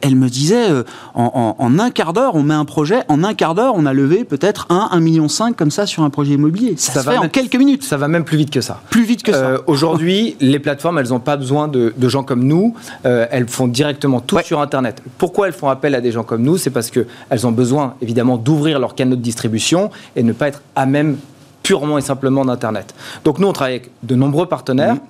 elle, 0.00 0.16
me 0.16 0.28
disait, 0.28 0.66
en, 1.14 1.56
en, 1.58 1.78
un 1.78 1.90
quart 1.90 2.12
d'heure, 2.12 2.34
on 2.34 2.42
met 2.42 2.54
un 2.54 2.64
projet, 2.64 3.02
en 3.08 3.24
un 3.24 3.34
quart 3.34 3.54
d'heure, 3.54 3.74
on 3.76 3.86
a 3.86 3.92
levé 3.92 4.24
peut-être 4.24 4.66
un, 4.70 4.88
un 4.90 5.00
million 5.00 5.28
comme 5.56 5.70
ça 5.70 5.86
sur 5.86 6.02
un 6.02 6.10
projet 6.10 6.34
immobilier. 6.34 6.74
Ça, 6.76 7.00
se 7.00 7.06
va 7.06 7.12
fait 7.12 7.18
en 7.18 7.28
quelques 7.28 7.56
minutes. 7.56 7.82
Ça 7.82 7.96
va 7.96 8.08
même 8.08 8.24
plus 8.24 8.36
vite 8.36 8.50
que 8.50 8.60
ça. 8.60 8.80
Plus 8.90 9.04
vite 9.04 9.22
que 9.22 9.32
ça. 9.32 9.38
Euh, 9.38 9.58
aujourd'hui, 9.66 10.36
les 10.40 10.58
plateformes, 10.58 10.98
elles 10.98 11.08
n'ont 11.08 11.20
pas 11.20 11.36
besoin 11.36 11.68
de, 11.68 11.92
gens 12.08 12.22
comme 12.22 12.44
nous. 12.44 12.74
Euh, 13.06 13.26
elles 13.30 13.48
font 13.48 13.68
directement 13.68 14.20
tout 14.20 14.38
sur 14.44 14.60
Internet. 14.60 15.02
Pourquoi 15.18 15.46
elles 15.46 15.52
font 15.52 15.61
appel 15.70 15.94
à 15.94 16.00
des 16.00 16.12
gens 16.12 16.22
comme 16.22 16.42
nous 16.42 16.56
C'est 16.56 16.70
parce 16.70 16.90
qu'elles 16.90 17.46
ont 17.46 17.52
besoin, 17.52 17.94
évidemment, 18.00 18.36
d'ouvrir 18.36 18.78
leurs 18.78 18.94
canaux 18.94 19.16
de 19.16 19.20
distribution 19.20 19.90
et 20.16 20.22
ne 20.22 20.32
pas 20.32 20.48
être 20.48 20.62
à 20.74 20.86
même 20.86 21.16
purement 21.62 21.98
et 21.98 22.02
simplement 22.02 22.44
d'Internet. 22.44 22.94
Donc 23.24 23.38
nous, 23.38 23.46
on 23.46 23.52
travaille 23.52 23.74
avec 23.74 23.90
de 24.02 24.14
nombreux 24.14 24.46
partenaires. 24.46 24.96
Mmh. 24.96 25.00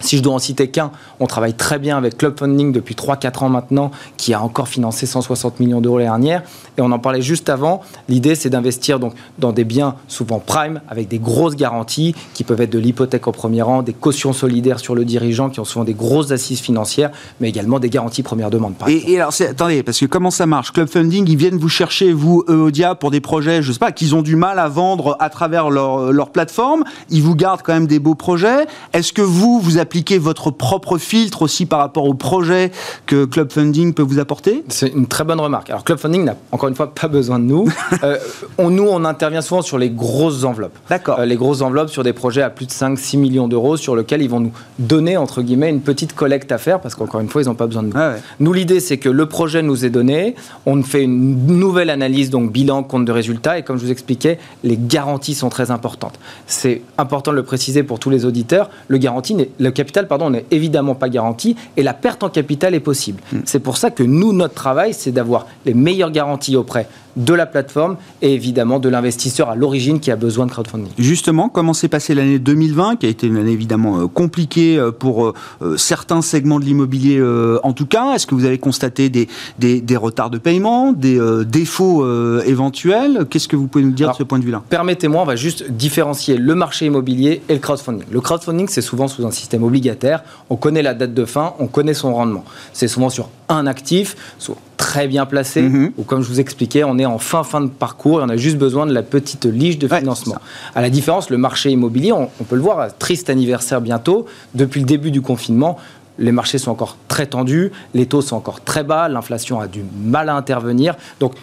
Si 0.00 0.16
je 0.16 0.22
dois 0.22 0.34
en 0.34 0.38
citer 0.38 0.68
qu'un, 0.68 0.90
on 1.20 1.26
travaille 1.26 1.54
très 1.54 1.78
bien 1.78 1.96
avec 1.96 2.16
Club 2.16 2.38
Funding 2.38 2.72
depuis 2.72 2.94
3-4 2.94 3.44
ans 3.44 3.48
maintenant, 3.48 3.90
qui 4.16 4.34
a 4.34 4.42
encore 4.42 4.68
financé 4.68 5.06
160 5.06 5.60
millions 5.60 5.80
d'euros 5.80 5.98
l'année 5.98 6.10
dernière. 6.10 6.42
Et 6.76 6.80
on 6.80 6.92
en 6.92 6.98
parlait 6.98 7.22
juste 7.22 7.48
avant. 7.48 7.82
L'idée, 8.08 8.34
c'est 8.34 8.50
d'investir 8.50 9.00
donc 9.00 9.14
dans 9.38 9.52
des 9.52 9.64
biens 9.64 9.96
souvent 10.06 10.38
prime, 10.38 10.80
avec 10.88 11.08
des 11.08 11.18
grosses 11.18 11.56
garanties, 11.56 12.14
qui 12.34 12.44
peuvent 12.44 12.60
être 12.60 12.70
de 12.70 12.78
l'hypothèque 12.78 13.26
au 13.26 13.32
premier 13.32 13.62
rang, 13.62 13.82
des 13.82 13.92
cautions 13.92 14.32
solidaires 14.32 14.78
sur 14.78 14.94
le 14.94 15.04
dirigeant, 15.04 15.50
qui 15.50 15.60
ont 15.60 15.64
souvent 15.64 15.84
des 15.84 15.94
grosses 15.94 16.30
assises 16.30 16.60
financières, 16.60 17.10
mais 17.40 17.48
également 17.48 17.78
des 17.80 17.90
garanties 17.90 18.22
première 18.22 18.50
demande. 18.50 18.74
et, 18.86 19.12
et, 19.12 19.20
alors, 19.20 19.32
attendez, 19.40 19.82
parce 19.82 19.98
que 19.98 20.06
comment 20.06 20.30
ça 20.30 20.46
marche? 20.46 20.72
Club 20.72 20.88
Funding, 20.88 21.28
ils 21.28 21.36
viennent 21.36 21.58
vous 21.58 21.68
chercher, 21.68 22.12
vous, 22.12 22.44
Euodia, 22.48 22.94
pour 22.94 23.10
des 23.10 23.20
projets, 23.20 23.62
je 23.62 23.72
sais 23.72 23.78
pas, 23.78 23.92
qu'ils 23.92 24.14
ont 24.14 24.22
du 24.22 24.36
mal 24.36 24.58
à 24.58 24.68
vendre 24.68 25.16
à 25.18 25.30
travers 25.30 25.70
leur, 25.70 26.12
leur 26.12 26.30
plateforme. 26.30 26.84
Ils 27.10 27.22
vous 27.22 27.34
gardent 27.34 27.62
quand 27.62 27.72
même 27.72 27.86
des 27.86 27.98
beaux 27.98 28.14
projets. 28.14 28.66
Est-ce 28.92 29.12
que 29.12 29.22
vous, 29.22 29.60
vous 29.60 29.78
appliquer 29.88 30.18
votre 30.18 30.50
propre 30.50 30.98
filtre 30.98 31.40
aussi 31.40 31.64
par 31.64 31.78
rapport 31.78 32.04
au 32.04 32.12
projet 32.12 32.70
que 33.06 33.24
Club 33.24 33.50
Funding 33.50 33.94
peut 33.94 34.02
vous 34.02 34.18
apporter 34.18 34.62
C'est 34.68 34.88
une 34.88 35.06
très 35.06 35.24
bonne 35.24 35.40
remarque. 35.40 35.70
Alors 35.70 35.82
Club 35.82 35.98
Funding 35.98 36.24
n'a 36.24 36.36
encore 36.52 36.68
une 36.68 36.74
fois 36.74 36.92
pas 36.94 37.08
besoin 37.08 37.38
de 37.38 37.44
nous. 37.44 37.72
euh, 38.02 38.18
on, 38.58 38.68
nous, 38.68 38.86
on 38.86 39.06
intervient 39.06 39.40
souvent 39.40 39.62
sur 39.62 39.78
les 39.78 39.88
grosses 39.88 40.44
enveloppes. 40.44 40.76
D'accord. 40.90 41.20
Euh, 41.20 41.24
les 41.24 41.36
grosses 41.36 41.62
enveloppes 41.62 41.88
sur 41.88 42.02
des 42.02 42.12
projets 42.12 42.42
à 42.42 42.50
plus 42.50 42.66
de 42.66 42.70
5-6 42.70 43.16
millions 43.16 43.48
d'euros 43.48 43.78
sur 43.78 43.96
lesquels 43.96 44.20
ils 44.20 44.28
vont 44.28 44.40
nous 44.40 44.52
donner, 44.78 45.16
entre 45.16 45.40
guillemets, 45.40 45.70
une 45.70 45.80
petite 45.80 46.14
collecte 46.14 46.52
à 46.52 46.58
faire 46.58 46.80
parce 46.80 46.94
qu'encore 46.94 47.20
une 47.20 47.30
fois, 47.30 47.40
ils 47.40 47.46
n'ont 47.46 47.54
pas 47.54 47.66
besoin 47.66 47.82
de 47.82 47.88
nous. 47.88 47.96
Ah 47.96 48.16
nous, 48.40 48.52
l'idée, 48.52 48.80
c'est 48.80 48.98
que 48.98 49.08
le 49.08 49.24
projet 49.24 49.62
nous 49.62 49.86
est 49.86 49.90
donné, 49.90 50.34
on 50.66 50.82
fait 50.82 51.04
une 51.04 51.46
nouvelle 51.46 51.88
analyse, 51.88 52.28
donc 52.28 52.52
bilan, 52.52 52.82
compte 52.82 53.06
de 53.06 53.12
résultats, 53.12 53.58
et 53.58 53.62
comme 53.62 53.78
je 53.78 53.86
vous 53.86 53.90
expliquais, 53.90 54.38
les 54.64 54.78
garanties 54.78 55.34
sont 55.34 55.48
très 55.48 55.70
importantes. 55.70 56.20
C'est 56.46 56.82
important 56.98 57.30
de 57.30 57.36
le 57.36 57.42
préciser 57.42 57.82
pour 57.82 57.98
tous 57.98 58.10
les 58.10 58.26
auditeurs, 58.26 58.68
le, 58.88 58.98
garantie, 58.98 59.48
le 59.58 59.70
capital 59.78 60.08
pardon, 60.08 60.30
n'est 60.30 60.44
évidemment 60.50 60.96
pas 60.96 61.08
garanti 61.08 61.54
et 61.76 61.84
la 61.84 61.94
perte 61.94 62.24
en 62.24 62.30
capital 62.30 62.74
est 62.74 62.80
possible. 62.80 63.22
Hmm. 63.32 63.42
C'est 63.44 63.60
pour 63.60 63.76
ça 63.76 63.90
que 63.92 64.02
nous, 64.02 64.32
notre 64.32 64.54
travail, 64.54 64.92
c'est 64.92 65.12
d'avoir 65.12 65.46
les 65.64 65.74
meilleures 65.74 66.10
garanties 66.10 66.56
auprès 66.56 66.88
de 67.18 67.34
la 67.34 67.46
plateforme 67.46 67.96
et 68.22 68.32
évidemment 68.32 68.78
de 68.78 68.88
l'investisseur 68.88 69.50
à 69.50 69.56
l'origine 69.56 70.00
qui 70.00 70.10
a 70.10 70.16
besoin 70.16 70.46
de 70.46 70.50
crowdfunding. 70.50 70.92
Justement, 70.98 71.48
comment 71.48 71.74
s'est 71.74 71.88
passée 71.88 72.14
l'année 72.14 72.38
2020, 72.38 72.96
qui 72.96 73.06
a 73.06 73.08
été 73.08 73.26
une 73.26 73.36
année 73.36 73.52
évidemment 73.52 74.00
euh, 74.00 74.06
compliquée 74.06 74.78
euh, 74.78 74.92
pour 74.92 75.26
euh, 75.26 75.76
certains 75.76 76.22
segments 76.22 76.60
de 76.60 76.64
l'immobilier 76.64 77.22
en 77.62 77.72
tout 77.72 77.86
cas? 77.86 78.14
Est-ce 78.14 78.26
que 78.26 78.34
vous 78.34 78.44
avez 78.44 78.58
constaté 78.58 79.08
des, 79.10 79.28
des, 79.58 79.96
retards 79.96 80.30
de 80.30 80.38
paiement, 80.38 80.92
des 80.92 81.18
défauts 81.46 82.06
éventuels? 82.42 83.26
Qu'est-ce 83.28 83.48
que 83.48 83.56
vous 83.56 83.66
pouvez 83.66 83.84
nous 83.84 83.92
dire 83.92 84.10
de 84.10 84.16
ce 84.16 84.22
point 84.22 84.38
de 84.38 84.44
vue-là? 84.44 84.62
Permettez-moi, 84.68 85.22
on 85.22 85.24
va 85.24 85.36
juste 85.36 85.70
différencier 85.70 86.36
le 86.36 86.54
marché 86.54 86.86
immobilier 86.86 87.42
et 87.48 87.54
le 87.54 87.58
crowdfunding. 87.58 88.06
Le 88.10 88.20
crowdfunding, 88.20 88.68
c'est 88.68 88.82
souvent 88.82 89.08
sous 89.08 89.26
un 89.26 89.30
système 89.30 89.64
obligataire. 89.64 90.22
On 90.50 90.56
connaît 90.56 90.82
la 90.82 90.94
date 90.94 91.14
de 91.14 91.24
fin, 91.24 91.54
on 91.58 91.66
connaît 91.66 91.94
son 91.94 92.14
rendement. 92.14 92.44
C'est 92.72 92.88
souvent 92.88 93.10
sur 93.10 93.28
un 93.48 93.66
actif, 93.66 94.16
soit 94.38 94.56
très 94.76 95.08
bien 95.08 95.26
placé, 95.26 95.62
mhm. 95.62 95.92
ou 95.98 96.02
comme 96.04 96.22
je 96.22 96.28
vous 96.28 96.40
expliquais, 96.40 96.84
on 96.84 96.98
est 96.98 97.06
en 97.06 97.18
fin 97.18 97.44
fin 97.44 97.60
de 97.60 97.68
parcours 97.68 98.20
et 98.20 98.24
on 98.24 98.28
a 98.28 98.36
juste 98.36 98.58
besoin 98.58 98.86
de 98.86 98.92
la 98.92 99.02
petite 99.02 99.44
lige 99.44 99.78
de 99.78 99.88
financement. 99.88 100.36
à 100.74 100.80
la 100.82 100.90
différence, 100.90 101.30
le 101.30 101.38
marché 101.38 101.70
immobilier, 101.70 102.12
on, 102.12 102.28
peut 102.48 102.56
le 102.56 102.62
voir, 102.62 102.96
triste 102.96 103.30
anniversaire 103.30 103.80
bientôt, 103.80 104.26
depuis 104.54 104.80
le 104.80 104.86
début 104.86 105.10
du 105.10 105.20
confinement, 105.20 105.78
les 106.18 106.32
marchés 106.32 106.58
sont 106.58 106.70
encore 106.70 106.96
très 107.06 107.26
tendus, 107.26 107.70
les 107.94 108.06
taux 108.06 108.22
sont 108.22 108.36
encore 108.36 108.60
très 108.60 108.82
bas, 108.82 109.08
l'inflation 109.08 109.60
a 109.60 109.66
du 109.66 109.84
mal 110.02 110.28
à 110.28 110.34
intervenir. 110.34 110.96
Donc 111.20 111.34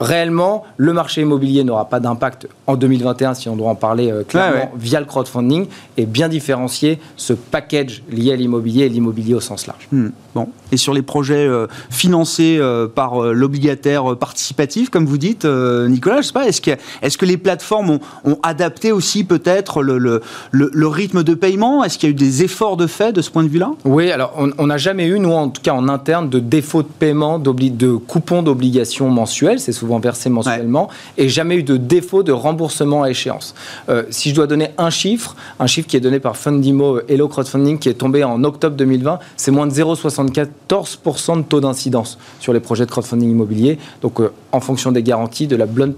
réellement, 0.00 0.64
le 0.78 0.92
marché 0.92 1.20
immobilier 1.20 1.62
n'aura 1.62 1.84
pas 1.88 2.00
d'impact 2.00 2.48
en 2.66 2.76
2021, 2.76 3.34
si 3.34 3.48
on 3.48 3.56
doit 3.56 3.68
en 3.68 3.74
parler 3.74 4.10
euh, 4.10 4.24
clairement, 4.24 4.72
via 4.76 4.98
le 4.98 5.06
crowdfunding, 5.06 5.66
et 5.98 6.06
bien 6.06 6.28
différencier 6.28 6.98
ce 7.16 7.34
package 7.34 8.02
lié 8.10 8.32
à 8.32 8.36
l'immobilier 8.36 8.86
et 8.86 8.88
l'immobilier 8.88 9.34
au 9.34 9.40
sens 9.40 9.66
large. 9.66 9.88
Hmm. 9.92 10.08
Bon. 10.34 10.48
Et 10.72 10.76
sur 10.76 10.94
les 10.94 11.02
projets 11.02 11.46
euh, 11.46 11.66
financés 11.90 12.56
euh, 12.60 12.86
par 12.86 13.20
l'obligataire 13.20 14.16
participatif, 14.16 14.88
comme 14.88 15.04
vous 15.04 15.18
dites, 15.18 15.44
Nicolas, 15.44 16.22
je 16.22 16.28
sais 16.28 16.32
pas, 16.32 16.46
est-ce 16.46 16.60
que, 16.60 16.70
est 17.02 17.16
que 17.16 17.26
les 17.26 17.36
plateformes 17.36 17.98
ont, 18.24 18.38
adapté 18.42 18.90
aussi 18.92 19.24
peut-être 19.24 19.82
le, 19.82 19.98
le, 19.98 20.22
le, 20.50 20.86
rythme 20.86 21.22
de 21.22 21.34
paiement? 21.34 21.84
Est-ce 21.84 21.98
qu'il 21.98 22.08
y 22.08 22.12
a 22.12 22.14
eu 22.14 22.14
des 22.14 22.42
efforts 22.42 22.78
de 22.78 22.86
fait 22.86 23.12
de 23.12 23.20
ce 23.20 23.30
point 23.30 23.42
de 23.42 23.48
vue-là? 23.48 23.72
Oui, 23.84 24.10
alors 24.10 24.32
on 24.56 24.66
n'a 24.66 24.78
jamais 24.78 25.06
eu, 25.06 25.18
nous 25.18 25.32
en 25.32 25.50
tout 25.50 25.60
cas 25.60 25.72
en 25.72 25.88
interne, 25.88 26.30
de 26.30 26.38
défaut 26.38 26.82
de 26.82 26.88
paiement, 26.88 27.38
de 27.38 27.96
coupons 27.96 28.42
d'obligations 28.42 29.10
mensuelles. 29.10 29.60
C'est 29.60 29.72
souvent 29.72 29.89
souvent 29.90 29.98
versés 29.98 30.30
mensuellement, 30.30 30.88
et 31.18 31.28
jamais 31.28 31.56
eu 31.56 31.62
de 31.64 31.76
défaut 31.76 32.22
de 32.22 32.30
remboursement 32.30 33.02
à 33.02 33.10
échéance. 33.10 33.54
Euh, 33.88 34.04
si 34.10 34.30
je 34.30 34.34
dois 34.36 34.46
donner 34.46 34.70
un 34.78 34.90
chiffre, 34.90 35.34
un 35.58 35.66
chiffre 35.66 35.88
qui 35.88 35.96
est 35.96 36.00
donné 36.00 36.20
par 36.20 36.36
Fundimo 36.36 37.00
Hello 37.08 37.26
Crowdfunding, 37.26 37.78
qui 37.78 37.88
est 37.88 37.94
tombé 37.94 38.22
en 38.22 38.44
octobre 38.44 38.76
2020, 38.76 39.18
c'est 39.36 39.50
moins 39.50 39.66
de 39.66 39.72
0,74% 39.72 41.38
de 41.38 41.42
taux 41.42 41.60
d'incidence 41.60 42.18
sur 42.38 42.52
les 42.52 42.60
projets 42.60 42.86
de 42.86 42.90
crowdfunding 42.90 43.30
immobilier. 43.30 43.78
Donc, 44.00 44.20
euh, 44.20 44.32
en 44.52 44.60
fonction 44.60 44.92
des 44.92 45.02
garanties, 45.02 45.48
de 45.48 45.56
la 45.56 45.66
bonne, 45.66 45.94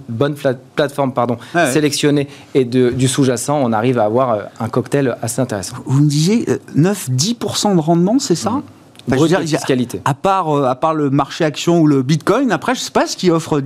plateforme 0.74 1.12
pardon, 1.12 1.36
sélectionnée 1.72 2.28
et 2.54 2.64
du 2.64 3.08
sous-jacent, 3.08 3.58
on 3.62 3.72
arrive 3.72 3.98
à 3.98 4.04
avoir 4.04 4.30
euh, 4.30 4.42
un 4.58 4.68
cocktail 4.68 5.16
assez 5.20 5.40
intéressant. 5.40 5.76
Vous 5.84 6.02
me 6.02 6.08
disiez 6.08 6.46
9-10% 6.76 7.74
de 7.76 7.80
rendement, 7.80 8.18
c'est 8.18 8.34
ça? 8.34 8.50
Mmh 8.50 8.62
fiscalité. 9.46 10.00
À 10.04 10.14
part, 10.14 10.50
euh, 10.50 10.64
à 10.64 10.74
part 10.74 10.94
le 10.94 11.10
marché 11.10 11.44
action 11.44 11.80
ou 11.80 11.86
le 11.86 12.02
bitcoin, 12.02 12.52
après, 12.52 12.74
je 12.74 12.80
sais 12.80 12.90
pas 12.90 13.06
ce 13.06 13.16
qui 13.16 13.30
offre. 13.30 13.62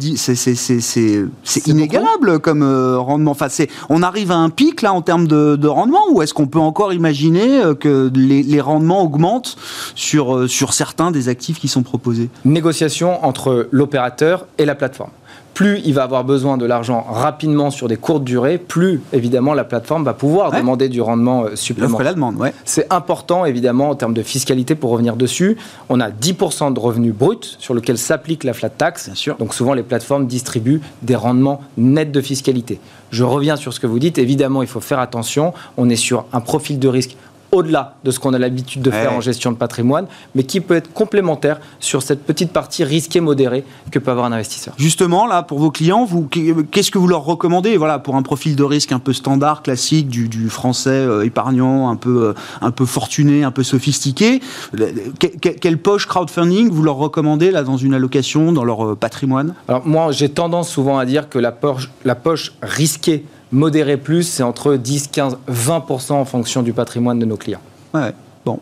C'est 1.44 1.66
inégalable 1.66 2.38
comme 2.38 2.62
euh, 2.62 2.98
rendement. 2.98 3.32
Enfin, 3.32 3.48
on 3.88 4.02
arrive 4.02 4.30
à 4.30 4.36
un 4.36 4.50
pic 4.50 4.82
là 4.82 4.92
en 4.92 5.02
termes 5.02 5.26
de, 5.26 5.66
rendement 5.66 6.04
ou 6.10 6.22
est-ce 6.22 6.32
qu'on 6.32 6.46
peut 6.46 6.60
encore 6.60 6.92
imaginer 6.92 7.60
euh, 7.60 7.74
que 7.74 8.10
les, 8.14 8.42
les, 8.42 8.60
rendements 8.60 9.02
augmentent 9.02 9.56
sur, 9.94 10.48
sur 10.48 10.72
certains 10.72 11.10
des 11.10 11.28
actifs 11.28 11.58
qui 11.58 11.68
sont 11.68 11.82
proposés? 11.82 12.30
Négociation 12.44 13.24
entre 13.24 13.68
l'opérateur 13.70 14.46
et 14.58 14.64
la 14.64 14.74
plateforme 14.74 15.10
plus 15.56 15.80
il 15.86 15.94
va 15.94 16.02
avoir 16.02 16.22
besoin 16.22 16.58
de 16.58 16.66
l'argent 16.66 17.06
rapidement 17.08 17.70
sur 17.70 17.88
des 17.88 17.96
courtes 17.96 18.24
durées, 18.24 18.58
plus 18.58 19.00
évidemment 19.14 19.54
la 19.54 19.64
plateforme 19.64 20.04
va 20.04 20.12
pouvoir 20.12 20.52
demander 20.52 20.90
du 20.90 21.00
rendement 21.00 21.44
euh, 21.44 21.56
supplémentaire. 21.56 22.04
la 22.04 22.12
demande, 22.12 22.36
ouais. 22.36 22.52
C'est 22.66 22.92
important 22.92 23.46
évidemment 23.46 23.88
en 23.88 23.94
termes 23.94 24.12
de 24.12 24.22
fiscalité 24.22 24.74
pour 24.74 24.90
revenir 24.90 25.16
dessus. 25.16 25.56
On 25.88 25.98
a 25.98 26.10
10% 26.10 26.74
de 26.74 26.78
revenus 26.78 27.14
bruts 27.14 27.56
sur 27.58 27.72
lequel 27.72 27.96
s'applique 27.96 28.44
la 28.44 28.52
flat 28.52 28.68
tax. 28.68 29.06
Bien 29.06 29.14
sûr. 29.14 29.36
Donc 29.38 29.54
souvent 29.54 29.72
les 29.72 29.82
plateformes 29.82 30.26
distribuent 30.26 30.82
des 31.00 31.16
rendements 31.16 31.62
nets 31.78 32.12
de 32.12 32.20
fiscalité. 32.20 32.78
Je 33.10 33.24
reviens 33.24 33.56
sur 33.56 33.72
ce 33.72 33.80
que 33.80 33.86
vous 33.86 33.98
dites. 33.98 34.18
Évidemment, 34.18 34.60
il 34.60 34.68
faut 34.68 34.80
faire 34.80 34.98
attention. 34.98 35.54
On 35.78 35.88
est 35.88 35.96
sur 35.96 36.26
un 36.34 36.40
profil 36.40 36.78
de 36.78 36.88
risque 36.88 37.16
au-delà 37.52 37.94
de 38.04 38.10
ce 38.10 38.18
qu'on 38.18 38.34
a 38.34 38.38
l'habitude 38.38 38.82
de 38.82 38.90
faire 38.90 39.12
en 39.12 39.20
gestion 39.20 39.52
de 39.52 39.56
patrimoine, 39.56 40.06
mais 40.34 40.44
qui 40.44 40.60
peut 40.60 40.74
être 40.74 40.92
complémentaire 40.92 41.60
sur 41.80 42.02
cette 42.02 42.24
petite 42.24 42.52
partie 42.52 42.84
risquée 42.84 43.20
modérée 43.20 43.64
que 43.90 43.98
peut 43.98 44.10
avoir 44.10 44.26
un 44.26 44.32
investisseur. 44.32 44.74
Justement, 44.76 45.26
là, 45.26 45.42
pour 45.42 45.58
vos 45.58 45.70
clients, 45.70 46.04
vous, 46.04 46.28
qu'est-ce 46.70 46.90
que 46.90 46.98
vous 46.98 47.08
leur 47.08 47.24
recommandez? 47.24 47.76
Voilà, 47.76 47.98
pour 47.98 48.16
un 48.16 48.22
profil 48.22 48.56
de 48.56 48.62
risque 48.62 48.92
un 48.92 48.98
peu 48.98 49.12
standard, 49.12 49.62
classique, 49.62 50.08
du, 50.08 50.48
français 50.48 50.90
euh, 50.90 51.24
épargnant, 51.24 51.88
un 51.88 51.96
peu, 51.96 52.28
euh, 52.28 52.34
un 52.60 52.70
peu 52.70 52.86
fortuné, 52.86 53.42
un 53.42 53.50
peu 53.50 53.62
sophistiqué 53.62 54.40
Quelle 55.60 55.78
poche 55.78 56.06
crowdfunding 56.06 56.70
vous 56.70 56.82
leur 56.82 56.96
recommandez 56.96 57.50
là, 57.50 57.62
dans 57.62 57.76
une 57.76 57.94
allocation, 57.94 58.52
dans 58.52 58.64
leur 58.64 58.84
euh, 58.84 58.94
patrimoine? 58.94 59.54
Alors 59.68 59.86
moi, 59.86 60.12
j'ai 60.12 60.28
tendance 60.28 60.68
souvent 60.68 60.98
à 60.98 61.04
dire 61.04 61.28
que 61.28 61.38
la 61.38 61.52
poche, 61.52 61.90
la 62.04 62.14
poche 62.14 62.52
risquée 62.62 63.24
Modéré 63.52 63.96
plus, 63.96 64.24
c'est 64.24 64.42
entre 64.42 64.74
10, 64.74 65.08
15, 65.08 65.38
20% 65.50 66.12
en 66.12 66.24
fonction 66.24 66.62
du 66.62 66.72
patrimoine 66.72 67.18
de 67.18 67.24
nos 67.24 67.36
clients. 67.36 67.60
Ouais, 67.94 68.12
bon. 68.44 68.58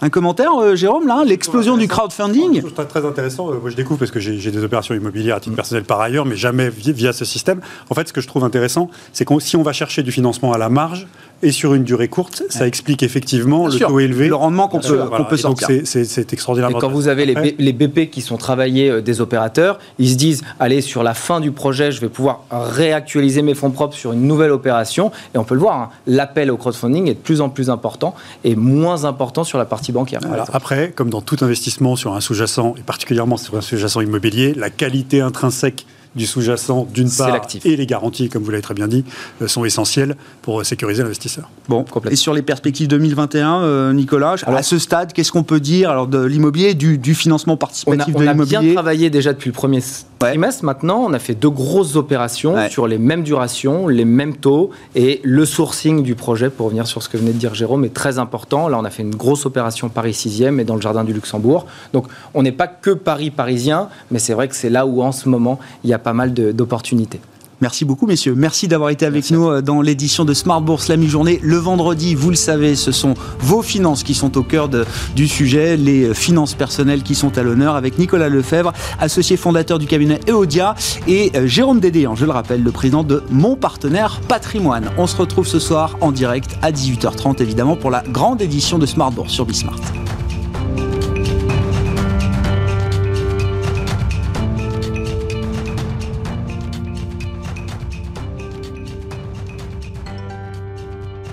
Un 0.00 0.10
commentaire, 0.10 0.52
euh, 0.54 0.76
Jérôme, 0.76 1.08
là 1.08 1.24
L'explosion 1.26 1.76
du 1.76 1.88
crowdfunding 1.88 2.62
Je 2.62 2.66
trouve 2.68 2.86
très 2.86 3.04
intéressant. 3.04 3.50
Euh, 3.50 3.58
moi, 3.60 3.68
je 3.68 3.74
découvre 3.74 3.98
parce 3.98 4.12
que 4.12 4.20
j'ai 4.20 4.50
des 4.52 4.62
opérations 4.62 4.94
immobilières 4.94 5.36
à 5.36 5.40
titre 5.40 5.54
mm. 5.54 5.56
personnel 5.56 5.84
par 5.84 6.00
ailleurs, 6.00 6.24
mais 6.24 6.36
jamais 6.36 6.70
via 6.70 7.12
ce 7.12 7.24
système. 7.24 7.60
En 7.90 7.94
fait, 7.94 8.06
ce 8.06 8.12
que 8.12 8.20
je 8.20 8.28
trouve 8.28 8.44
intéressant, 8.44 8.90
c'est 9.12 9.24
que 9.24 9.40
si 9.40 9.56
on 9.56 9.62
va 9.62 9.72
chercher 9.72 10.04
du 10.04 10.12
financement 10.12 10.52
à 10.52 10.58
la 10.58 10.68
marge, 10.68 11.08
et 11.42 11.52
sur 11.52 11.74
une 11.74 11.84
durée 11.84 12.08
courte, 12.08 12.42
ça 12.48 12.66
explique 12.66 13.02
effectivement 13.02 13.66
le 13.66 13.78
taux 13.78 14.00
élevé. 14.00 14.28
Le 14.28 14.34
rendement 14.34 14.68
qu'on 14.68 14.80
peut, 14.80 14.98
peut 15.28 15.36
sortir. 15.36 15.68
C'est 15.84 16.32
extraordinaire. 16.32 16.70
Et 16.70 16.74
quand 16.74 16.88
vous 16.88 17.08
avez 17.08 17.26
les, 17.26 17.54
les, 17.58 17.72
BP 17.72 18.10
qui 18.10 18.20
sont 18.22 18.36
travaillés 18.36 18.90
euh, 18.90 19.00
des 19.00 19.20
opérateurs, 19.20 19.78
ils 19.98 20.10
se 20.10 20.16
disent 20.16 20.42
allez, 20.58 20.80
sur 20.80 21.02
la 21.02 21.14
fin 21.14 21.40
du 21.40 21.52
projet, 21.52 21.92
je 21.92 22.00
vais 22.00 22.08
pouvoir 22.08 22.44
réactualiser 22.50 23.42
mes 23.42 23.54
fonds 23.54 23.70
propres 23.70 23.94
sur 23.94 24.12
une 24.12 24.26
nouvelle 24.26 24.50
opération. 24.50 25.12
Et 25.34 25.38
on 25.38 25.44
peut 25.44 25.54
le 25.54 25.60
voir, 25.60 25.76
hein, 25.80 25.90
l'appel 26.06 26.50
au 26.50 26.56
crowdfunding 26.56 27.08
est 27.08 27.14
de 27.14 27.18
plus 27.18 27.40
en 27.40 27.48
plus 27.48 27.70
important 27.70 28.14
et 28.44 28.56
moins 28.56 29.04
important 29.04 29.44
sur 29.44 29.58
la 29.58 29.64
partie 29.64 29.92
bancaire. 29.92 30.20
après, 30.52 30.92
comme 30.94 31.10
dans 31.10 31.20
tout 31.20 31.36
investissement 31.40 31.96
sur 31.96 32.14
un 32.14 32.20
sous-jacent, 32.20 32.74
et 32.78 32.82
particulièrement 32.82 33.36
sur 33.36 33.56
un 33.56 33.60
sous-jacent 33.60 34.00
immobilier, 34.00 34.54
la 34.54 34.70
qualité 34.70 35.20
intrinsèque 35.20 35.86
du 36.14 36.26
sous-jacent 36.26 36.86
d'une 36.92 37.10
part 37.10 37.40
et 37.64 37.76
les 37.76 37.86
garanties, 37.86 38.28
comme 38.28 38.42
vous 38.42 38.50
l'avez 38.50 38.62
très 38.62 38.74
bien 38.74 38.88
dit, 38.88 39.04
euh, 39.42 39.48
sont 39.48 39.64
essentielles 39.64 40.16
pour 40.42 40.60
euh, 40.60 40.64
sécuriser 40.64 41.02
l'investisseur. 41.02 41.50
Bon, 41.68 41.84
et 42.10 42.16
sur 42.16 42.34
les 42.34 42.42
perspectives 42.42 42.88
2021, 42.88 43.62
euh, 43.62 43.92
Nicolas, 43.92 44.36
à 44.46 44.62
ce 44.62 44.78
stade, 44.78 45.12
qu'est-ce 45.12 45.32
qu'on 45.32 45.44
peut 45.44 45.60
dire 45.60 45.90
alors 45.90 46.06
de 46.06 46.22
l'immobilier, 46.22 46.74
du, 46.74 46.98
du, 46.98 47.14
financement 47.14 47.56
participatif 47.56 48.14
de 48.14 48.22
l'immobilier 48.22 48.56
On 48.56 48.60
a 48.60 48.62
bien 48.62 48.74
travaillé 48.74 49.10
déjà 49.10 49.32
depuis 49.32 49.48
le 49.48 49.54
premier 49.54 49.80
trimestre. 50.18 50.64
Maintenant, 50.64 50.98
on 50.98 51.12
a 51.12 51.18
fait 51.18 51.34
deux 51.34 51.50
grosses 51.50 51.96
opérations 51.96 52.68
sur 52.68 52.86
les 52.86 52.98
mêmes 52.98 53.22
durations, 53.22 53.86
les 53.86 54.04
mêmes 54.04 54.36
taux 54.36 54.70
et 54.94 55.20
le 55.22 55.44
sourcing 55.44 56.02
du 56.02 56.14
projet, 56.14 56.50
pour 56.50 56.66
revenir 56.66 56.86
sur 56.86 57.02
ce 57.02 57.08
que 57.08 57.16
venait 57.16 57.32
de 57.32 57.38
dire 57.38 57.54
Jérôme, 57.54 57.84
est 57.84 57.94
très 57.94 58.18
important. 58.18 58.68
Là, 58.68 58.78
on 58.78 58.84
a 58.84 58.90
fait 58.90 59.02
une 59.02 59.14
grosse 59.14 59.46
opération 59.46 59.88
Paris 59.88 60.12
6e 60.12 60.60
et 60.60 60.64
dans 60.64 60.74
le 60.74 60.80
jardin 60.80 61.04
du 61.04 61.12
Luxembourg. 61.12 61.66
Donc, 61.92 62.06
on 62.34 62.42
n'est 62.42 62.52
pas 62.52 62.66
que 62.66 62.90
Paris 62.90 63.30
parisien, 63.30 63.88
mais 64.10 64.18
c'est 64.18 64.34
vrai 64.34 64.48
que 64.48 64.56
c'est 64.56 64.70
là 64.70 64.86
où 64.86 65.02
en 65.02 65.12
ce 65.12 65.28
moment, 65.28 65.58
il 65.84 65.90
y 65.90 65.94
a 65.94 65.98
pas 65.98 66.12
mal 66.12 66.32
d'opportunités. 66.32 67.20
Merci 67.60 67.84
beaucoup, 67.84 68.06
messieurs. 68.06 68.34
Merci 68.36 68.68
d'avoir 68.68 68.90
été 68.90 69.04
avec 69.04 69.32
nous 69.32 69.48
euh, 69.48 69.62
dans 69.62 69.82
l'édition 69.82 70.24
de 70.24 70.32
Smart 70.32 70.60
Bourse 70.60 70.86
la 70.86 70.96
mi-journée. 70.96 71.40
Le 71.42 71.56
vendredi, 71.56 72.14
vous 72.14 72.30
le 72.30 72.36
savez, 72.36 72.76
ce 72.76 72.92
sont 72.92 73.14
vos 73.40 73.62
finances 73.62 74.04
qui 74.04 74.14
sont 74.14 74.38
au 74.38 74.44
cœur 74.44 74.68
du 74.68 75.26
sujet, 75.26 75.76
les 75.76 76.04
euh, 76.04 76.14
finances 76.14 76.54
personnelles 76.54 77.02
qui 77.02 77.16
sont 77.16 77.36
à 77.36 77.42
l'honneur 77.42 77.74
avec 77.74 77.98
Nicolas 77.98 78.28
Lefebvre, 78.28 78.72
associé 79.00 79.36
fondateur 79.36 79.80
du 79.80 79.86
cabinet 79.86 80.20
Eodia, 80.28 80.76
et 81.08 81.32
euh, 81.34 81.48
Jérôme 81.48 81.80
Dédéan, 81.80 82.14
je 82.14 82.26
le 82.26 82.30
rappelle, 82.30 82.62
le 82.62 82.70
président 82.70 83.02
de 83.02 83.24
Mon 83.28 83.56
Partenaire 83.56 84.20
Patrimoine. 84.28 84.90
On 84.96 85.08
se 85.08 85.16
retrouve 85.16 85.46
ce 85.46 85.58
soir 85.58 85.96
en 86.00 86.12
direct 86.12 86.56
à 86.62 86.70
18h30, 86.70 87.42
évidemment, 87.42 87.74
pour 87.74 87.90
la 87.90 88.04
grande 88.04 88.40
édition 88.40 88.78
de 88.78 88.86
Smart 88.86 89.10
Bourse 89.10 89.32
sur 89.32 89.44
Bismart. 89.44 89.80